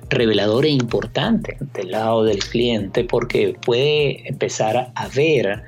revelador 0.10 0.66
e 0.66 0.70
importante 0.70 1.58
del 1.74 1.92
lado 1.92 2.24
del 2.24 2.40
cliente 2.40 3.04
porque 3.04 3.56
puede 3.66 4.28
empezar 4.28 4.92
a 4.96 5.08
ver 5.10 5.64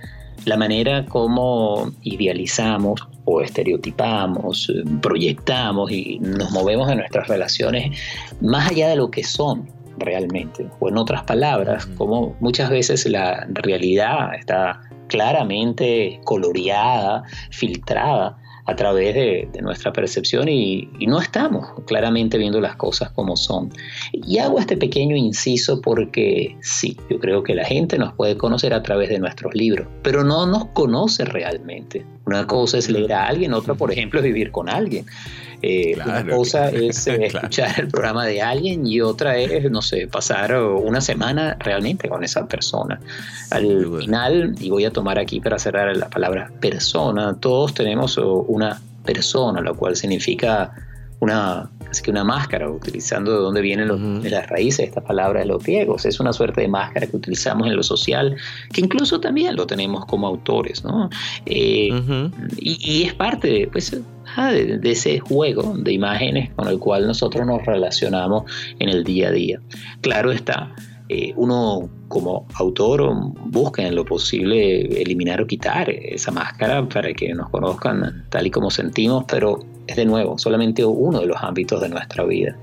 la 0.46 0.58
manera 0.58 1.06
como 1.06 1.92
idealizamos 2.02 3.08
o 3.26 3.42
estereotipamos, 3.42 4.70
eh, 4.70 4.84
proyectamos 5.02 5.92
y 5.92 6.20
nos 6.20 6.52
movemos 6.52 6.90
en 6.92 6.98
nuestras 6.98 7.28
relaciones 7.28 7.98
más 8.42 8.72
allá 8.72 8.90
de 8.90 8.96
lo 8.98 9.10
que 9.10 9.24
son 9.24 9.70
realmente. 9.98 10.68
O 10.80 10.90
en 10.90 10.98
otras 10.98 11.24
palabras, 11.24 11.86
como 11.86 12.36
muchas 12.40 12.70
veces 12.70 13.06
la 13.06 13.46
realidad 13.50 14.34
está 14.36 14.82
claramente 15.08 16.20
coloreada, 16.24 17.24
filtrada 17.52 18.38
a 18.66 18.76
través 18.76 19.14
de, 19.14 19.50
nuestra 19.62 19.94
percepción 19.94 20.48
y, 20.50 20.90
no 21.08 21.20
estamos 21.20 21.68
claramente 21.86 22.38
viendo 22.38 22.60
las 22.60 22.76
cosas 22.76 23.12
como 23.12 23.36
son. 23.36 23.72
Y 24.14 24.40
hago 24.40 24.60
este 24.60 24.78
pequeño 24.78 25.16
inciso 25.16 25.82
porque 25.82 26.56
sí, 26.62 26.98
yo 27.10 27.20
creo 27.20 27.44
que 27.44 27.56
la 27.56 27.66
gente 27.66 27.98
nos 27.98 28.14
puede 28.14 28.38
conocer 28.38 28.74
a 28.74 28.82
través 28.82 29.10
de 29.10 29.20
nuestros 29.20 29.54
libros, 29.54 29.88
pero 30.02 30.24
no 30.24 30.46
nos 30.46 30.66
conoce 30.68 31.26
realmente. 31.26 32.06
Una 32.26 32.48
cosa 32.48 32.78
es 32.78 32.90
leer 32.90 33.14
a 33.14 33.28
alguien, 33.28 33.54
otra, 33.54 33.76
por 33.76 33.92
ejemplo, 33.92 34.20
es 34.20 34.26
vivir 34.26 34.52
con 34.52 34.70
alguien. 34.70 35.06
Eh, 35.66 35.96
una 35.96 36.28
cosa 36.28 36.70
es 36.70 37.08
eh, 37.08 37.26
escuchar 37.28 37.80
el 37.80 37.88
programa 37.88 38.26
de 38.26 38.42
alguien 38.42 38.86
y 38.86 39.00
otra 39.00 39.38
es, 39.38 39.72
no 39.72 39.82
sé, 39.82 40.08
pasar 40.08 40.54
una 40.62 41.00
semana 41.00 41.56
realmente 41.58 42.10
con 42.10 42.22
esa 42.22 42.46
persona. 42.46 43.00
Al 43.50 44.00
final, 44.02 44.56
y 44.60 44.70
voy 44.70 44.84
a 44.84 44.92
tomar 44.92 45.18
aquí 45.18 45.40
para 45.40 45.58
cerrar 45.58 45.96
la 45.96 46.10
palabra 46.10 46.52
persona, 46.60 47.38
todos 47.40 47.74
tenemos 47.74 48.18
una 48.18 48.82
persona, 49.06 49.62
lo 49.62 49.76
cual 49.76 49.96
significa 49.96 50.74
una, 51.24 51.70
que 52.02 52.12
una 52.12 52.24
máscara, 52.24 52.70
utilizando 52.70 53.32
de 53.32 53.38
dónde 53.38 53.62
vienen 53.62 53.88
los, 53.88 54.00
las 54.24 54.48
raíces 54.48 54.78
de 54.80 54.84
esta 54.86 55.02
palabra 55.02 55.42
de 55.42 55.46
los 55.46 55.64
griegos. 55.64 56.06
Es 56.06 56.20
una 56.20 56.34
suerte 56.34 56.62
de 56.62 56.68
máscara 56.68 57.08
que 57.08 57.16
utilizamos 57.16 57.68
en 57.68 57.76
lo 57.76 57.84
social, 57.84 58.36
que 58.72 58.82
incluso 58.82 59.20
también 59.20 59.56
lo 59.56 59.68
tenemos 59.68 60.06
como 60.06 60.28
autores, 60.28 60.84
¿no? 60.84 61.10
Eh, 61.46 61.90
y, 62.58 63.04
es 63.04 63.14
parte 63.14 63.48
de, 63.48 63.68
pues, 63.68 63.96
ah, 64.36 64.52
de, 64.52 64.80
ese 64.92 65.20
juego 65.20 65.76
de 65.78 65.94
imágenes 65.94 66.52
con 66.56 66.68
el 66.68 66.80
cual 66.80 67.08
nosotros 67.08 67.46
nos 67.46 67.66
relacionamos 67.66 68.44
en 68.80 68.90
el 68.90 69.04
día 69.04 69.30
a 69.30 69.32
día. 69.32 69.60
Claro 70.02 70.32
está, 70.32 70.74
eh, 71.14 71.32
uno 71.36 71.90
como 72.08 72.48
autor 72.56 73.14
busca 73.46 73.86
en 73.86 73.94
lo 73.94 74.04
posible 74.04 74.82
eliminar 75.00 75.42
o 75.42 75.46
quitar 75.46 75.92
esa 75.92 76.32
máscara 76.32 76.88
para 76.90 77.14
que 77.14 77.34
nos 77.36 77.50
conozcan 77.50 78.26
tal 78.30 78.48
y 78.48 78.52
como 78.52 78.72
sentimos, 78.72 79.26
pero 79.28 79.60
es 79.86 79.96
de 79.96 80.06
nuevo 80.06 80.40
solamente 80.40 80.84
uno 80.84 81.20
de 81.20 81.28
los 81.28 81.38
ámbitos 81.42 81.82
de 81.82 81.90
nuestra 81.90 82.24
vida. 82.24 82.58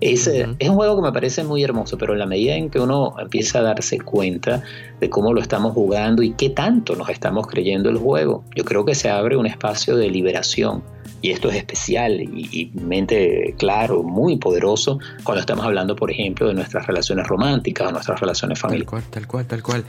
Es, 0.00 0.26
es, 0.26 0.68
un 0.68 0.74
juego 0.74 0.96
que 0.96 1.02
me 1.02 1.12
parece 1.12 1.42
muy 1.42 1.62
hermoso, 1.62 1.96
pero 1.96 2.12
en 2.12 2.18
la 2.18 2.26
medida 2.26 2.54
en 2.54 2.68
que 2.68 2.80
uno 2.80 3.14
empieza 3.18 3.60
a 3.60 3.62
darse 3.62 3.98
cuenta 3.98 4.62
de 5.00 5.08
cómo 5.08 5.32
lo 5.32 5.40
estamos 5.40 5.72
jugando 5.72 6.22
y 6.22 6.32
qué 6.32 6.50
tanto 6.50 6.96
nos 6.96 7.08
estamos 7.08 7.46
creyendo 7.46 7.88
el 7.88 7.96
juego, 7.96 8.44
yo 8.54 8.64
creo 8.64 8.84
que 8.84 8.94
se 8.94 9.08
abre 9.08 9.38
un 9.38 9.46
espacio 9.46 9.96
de 9.96 10.10
liberación 10.10 10.82
y 11.26 11.32
esto 11.32 11.50
es 11.50 11.56
especial 11.56 12.20
y, 12.20 12.70
mente 12.74 13.56
claro, 13.58 14.04
muy 14.04 14.36
poderoso 14.36 15.00
cuando 15.24 15.40
estamos 15.40 15.64
hablando, 15.64 15.96
por 15.96 16.08
ejemplo, 16.08 16.46
de 16.46 16.54
nuestras 16.54 16.86
relaciones 16.86 17.26
románticas 17.26 17.88
o 17.88 17.90
nuestras 17.90 18.20
relaciones 18.20 18.60
familiares. 18.60 18.86
Tal 18.88 19.00
cual, 19.00 19.10
tal 19.10 19.26
cual, 19.26 19.46
tal 19.46 19.62
cual. 19.64 19.84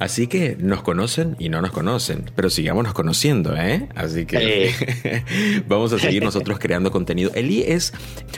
Así 0.00 0.26
que 0.26 0.56
nos 0.58 0.82
conocen 0.82 1.36
y 1.38 1.48
no 1.48 1.62
nos 1.62 1.70
conocen, 1.70 2.28
pero 2.34 2.50
sigámonos 2.50 2.92
conociendo, 2.92 3.56
¿eh? 3.56 3.88
Así 3.94 4.26
que 4.26 4.72
vamos 5.68 5.92
a 5.92 6.00
seguir 6.00 6.24
nosotros 6.24 6.58
creando 6.58 6.90
contenido. 6.90 7.30
Eli 7.36 7.62
es 7.62 7.92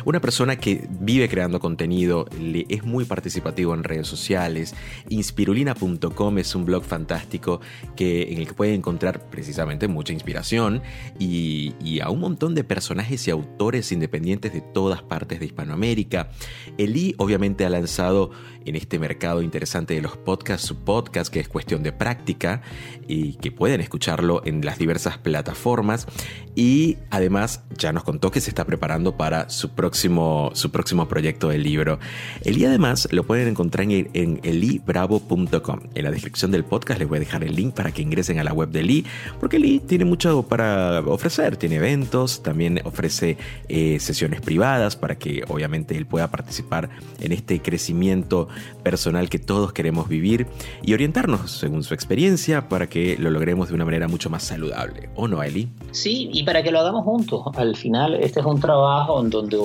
una 0.04 0.20
persona 0.20 0.56
que 0.56 0.86
vive 1.00 1.30
creando 1.30 1.58
contenido, 1.58 2.26
es 2.68 2.84
muy 2.84 3.06
participativo 3.06 3.72
en 3.72 3.82
redes 3.82 4.06
sociales. 4.08 4.74
Inspirulina.com 5.08 6.38
es 6.38 6.54
un 6.54 6.66
blog 6.66 6.84
fantástico 6.84 7.62
que, 7.96 8.30
en 8.30 8.40
el 8.40 8.46
que 8.46 8.52
puede 8.52 8.74
encontrar 8.74 9.20
precisamente 9.30 9.88
mucha 9.88 10.12
inspiración 10.12 10.82
y, 11.18 11.72
y 11.82 12.00
a 12.00 12.10
un 12.10 12.20
montón 12.20 12.41
de 12.50 12.64
personajes 12.64 13.28
y 13.28 13.30
autores 13.30 13.92
independientes 13.92 14.52
de 14.52 14.60
todas 14.60 15.02
partes 15.02 15.38
de 15.38 15.46
Hispanoamérica. 15.46 16.30
Eli 16.76 17.14
obviamente 17.18 17.64
ha 17.64 17.70
lanzado 17.70 18.32
en 18.66 18.76
este 18.76 18.98
mercado 18.98 19.42
interesante 19.42 19.94
de 19.94 20.00
los 20.00 20.16
podcasts 20.16 20.66
su 20.66 20.76
podcast 20.76 21.32
que 21.32 21.40
es 21.40 21.48
cuestión 21.48 21.82
de 21.82 21.92
práctica 21.92 22.62
y 23.08 23.34
que 23.34 23.50
pueden 23.52 23.80
escucharlo 23.80 24.42
en 24.44 24.64
las 24.64 24.78
diversas 24.78 25.18
plataformas. 25.18 26.06
Y 26.54 26.98
además 27.10 27.62
ya 27.78 27.92
nos 27.92 28.04
contó 28.04 28.30
que 28.30 28.40
se 28.40 28.50
está 28.50 28.64
preparando 28.64 29.16
para 29.16 29.48
su 29.48 29.70
próximo, 29.70 30.50
su 30.54 30.70
próximo 30.70 31.08
proyecto 31.08 31.48
de 31.48 31.58
libro. 31.58 31.98
Eli 32.44 32.64
además 32.66 33.08
lo 33.10 33.24
pueden 33.24 33.48
encontrar 33.48 33.90
en, 33.90 34.10
en 34.12 34.40
elibravo.com. 34.42 35.80
En 35.94 36.04
la 36.04 36.10
descripción 36.10 36.50
del 36.50 36.64
podcast 36.64 37.00
les 37.00 37.08
voy 37.08 37.16
a 37.16 37.20
dejar 37.20 37.42
el 37.42 37.56
link 37.56 37.74
para 37.74 37.92
que 37.92 38.02
ingresen 38.02 38.38
a 38.38 38.44
la 38.44 38.52
web 38.52 38.68
de 38.68 38.80
Eli, 38.80 39.06
porque 39.40 39.56
Eli 39.56 39.80
tiene 39.80 40.04
mucho 40.04 40.42
para 40.42 41.00
ofrecer. 41.00 41.56
Tiene 41.56 41.76
eventos, 41.76 42.42
también 42.42 42.80
ofrece 42.84 43.38
eh, 43.68 43.98
sesiones 43.98 44.40
privadas 44.40 44.96
para 44.96 45.16
que 45.16 45.44
obviamente 45.48 45.96
él 45.96 46.06
pueda 46.06 46.30
participar 46.30 46.90
en 47.20 47.32
este 47.32 47.60
crecimiento 47.60 48.48
personal 48.82 49.28
que 49.28 49.38
todos 49.38 49.72
queremos 49.72 50.08
vivir 50.08 50.46
y 50.82 50.94
orientarnos 50.94 51.50
según 51.50 51.82
su 51.82 51.94
experiencia 51.94 52.68
para 52.68 52.88
que 52.88 53.16
lo 53.18 53.30
logremos 53.30 53.68
de 53.68 53.74
una 53.74 53.84
manera 53.84 54.08
mucho 54.08 54.30
más 54.30 54.42
saludable. 54.42 55.10
¿O 55.14 55.28
no, 55.28 55.42
Eli? 55.42 55.68
Sí, 55.90 56.30
y 56.32 56.42
para 56.44 56.62
que 56.62 56.70
lo 56.70 56.80
hagamos 56.80 57.04
juntos. 57.04 57.42
Al 57.54 57.76
final, 57.76 58.14
este 58.14 58.40
es 58.40 58.46
un 58.46 58.60
trabajo 58.60 59.20
en 59.20 59.30
donde 59.30 59.58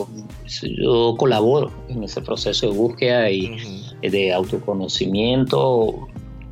yo 0.61 1.15
colaboro 1.17 1.71
en 1.89 2.03
ese 2.03 2.21
proceso 2.21 2.69
de 2.69 2.77
búsqueda 2.77 3.29
y 3.29 3.57
de 4.01 4.33
autoconocimiento 4.33 6.07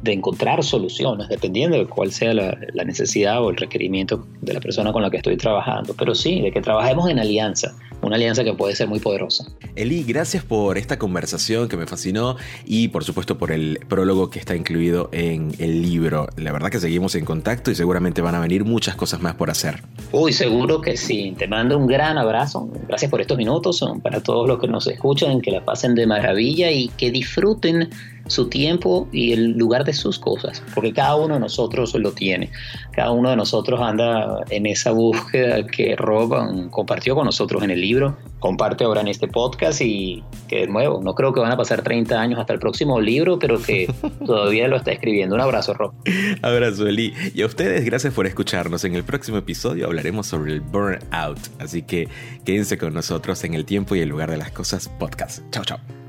de 0.06 0.14
encontrar 0.14 0.64
soluciones, 0.64 1.28
dependiendo 1.30 1.78
de 1.78 1.88
cuál 1.88 2.12
sea 2.12 2.34
la, 2.34 2.56
necesidad 2.86 3.44
o 3.44 3.50
el 3.50 3.58
requerimiento 3.58 4.26
de 4.42 4.54
la 4.54 4.60
persona 4.60 4.94
con 4.94 5.02
la 5.02 5.10
que 5.10 5.18
estoy 5.18 5.36
trabajando. 5.36 5.96
Pero 5.98 6.14
sí, 6.14 6.42
de 6.42 6.52
que 6.52 6.62
trabajemos 6.62 7.10
en 7.10 7.18
alianza, 7.18 7.76
una 8.02 8.16
alianza 8.16 8.44
que 8.44 8.54
puede 8.54 8.76
ser 8.76 8.88
muy 8.88 9.00
poderosa. 9.00 9.46
Eli, 9.76 10.04
gracias 10.04 10.44
por 10.44 10.78
esta 10.78 11.00
conversación 11.00 11.68
que 11.68 11.78
me 11.78 11.88
fascinó 11.88 12.38
y 12.66 12.90
por 12.90 13.04
supuesto 13.04 13.38
por 13.38 13.52
el 13.52 13.80
prólogo 13.88 14.30
que 14.30 14.40
está 14.40 14.56
incluido 14.56 15.10
en 15.12 15.52
el 15.60 15.82
libro. 15.82 16.28
La 16.38 16.52
verdad 16.52 16.70
que 16.70 16.80
seguimos 16.80 17.16
en 17.16 17.26
contacto 17.26 17.72
y 17.72 17.76
seguramente 17.76 18.22
van 18.22 18.36
a 18.36 18.40
venir 18.40 18.66
muchas 18.66 18.96
cosas 18.96 19.22
más 19.22 19.36
por 19.36 19.50
hacer. 19.50 19.84
Uy, 20.12 20.34
seguro 20.34 20.82
que 20.82 20.98
sí. 20.98 21.36
Te 21.38 21.48
mando 21.48 21.78
un 21.78 21.88
gran 21.88 22.18
abrazo. 22.18 22.70
Gracias 22.88 23.10
por 23.12 23.22
estos 23.22 23.38
minutos. 23.38 23.84
Para 24.02 24.22
todos 24.22 24.48
los 24.48 24.60
que 24.60 24.68
nos 24.68 24.88
escuchan, 24.88 25.42
que 25.42 25.52
la 25.52 25.64
pasen 25.64 25.96
de 25.96 26.08
maravilla 26.08 26.72
y 26.72 26.90
que 26.90 27.12
disfruten 27.12 27.90
su 28.28 28.48
tiempo 28.50 29.08
y 29.12 29.34
el 29.34 29.52
lugar 29.52 29.84
de 29.84 29.94
sus 29.94 30.18
cosas, 30.18 30.64
porque 30.74 30.94
cada 30.94 31.16
uno 31.16 31.36
de 31.36 31.40
nosotros 31.40 31.94
lo 31.94 32.12
tiene. 32.12 32.50
Cada 32.92 33.12
uno 33.12 33.30
de 33.30 33.36
nosotros 33.36 33.80
anda 33.82 34.40
en 34.50 34.66
esa 34.66 34.92
búsqueda 34.92 35.66
que 35.68 35.96
Rob 35.96 36.70
compartió 36.72 37.16
con 37.16 37.26
nosotros 37.26 37.64
en 37.64 37.72
el 37.72 37.82
libro, 37.86 38.18
comparte 38.40 38.84
ahora 38.84 39.02
en 39.02 39.08
este 39.08 39.28
podcast 39.28 39.82
y 39.82 40.24
que 40.48 40.62
de 40.62 40.68
nuevo, 40.68 41.02
no 41.02 41.16
creo 41.16 41.34
que 41.34 41.40
van 41.40 41.52
a 41.52 41.58
pasar 41.58 41.82
30 41.82 42.20
años 42.20 42.40
hasta 42.40 42.54
el 42.54 42.60
próximo 42.60 43.00
libro, 43.00 43.40
pero 43.40 43.62
que 43.62 43.92
todavía 44.26 44.68
lo 44.68 44.78
está 44.78 44.92
escribiendo. 44.92 45.36
Un 45.36 45.42
abrazo, 45.42 45.74
Rob. 45.74 45.94
Abrazo, 46.42 46.88
Eli. 46.88 47.14
Y 47.34 47.42
a 47.42 47.46
ustedes, 47.46 47.86
gracias 47.86 48.14
por 48.14 48.28
escucharnos. 48.28 48.84
En 48.84 48.96
el 48.96 49.04
próximo 49.04 49.38
episodio 49.38 49.86
hablaremos 49.88 50.28
sobre 50.28 50.54
el 50.54 50.62
burnout, 50.62 51.40
así 51.60 51.82
que 51.82 52.08
quédense 52.44 52.78
con 52.78 52.94
nosotros 52.94 53.44
en 53.44 53.54
el 53.54 53.66
tiempo 53.66 53.96
y 53.96 54.02
el 54.02 54.10
lugar 54.10 54.30
de 54.30 54.38
las 54.38 54.52
cosas 54.52 54.90
podcast. 54.90 55.42
Chao, 55.52 55.64
chao. 55.64 56.05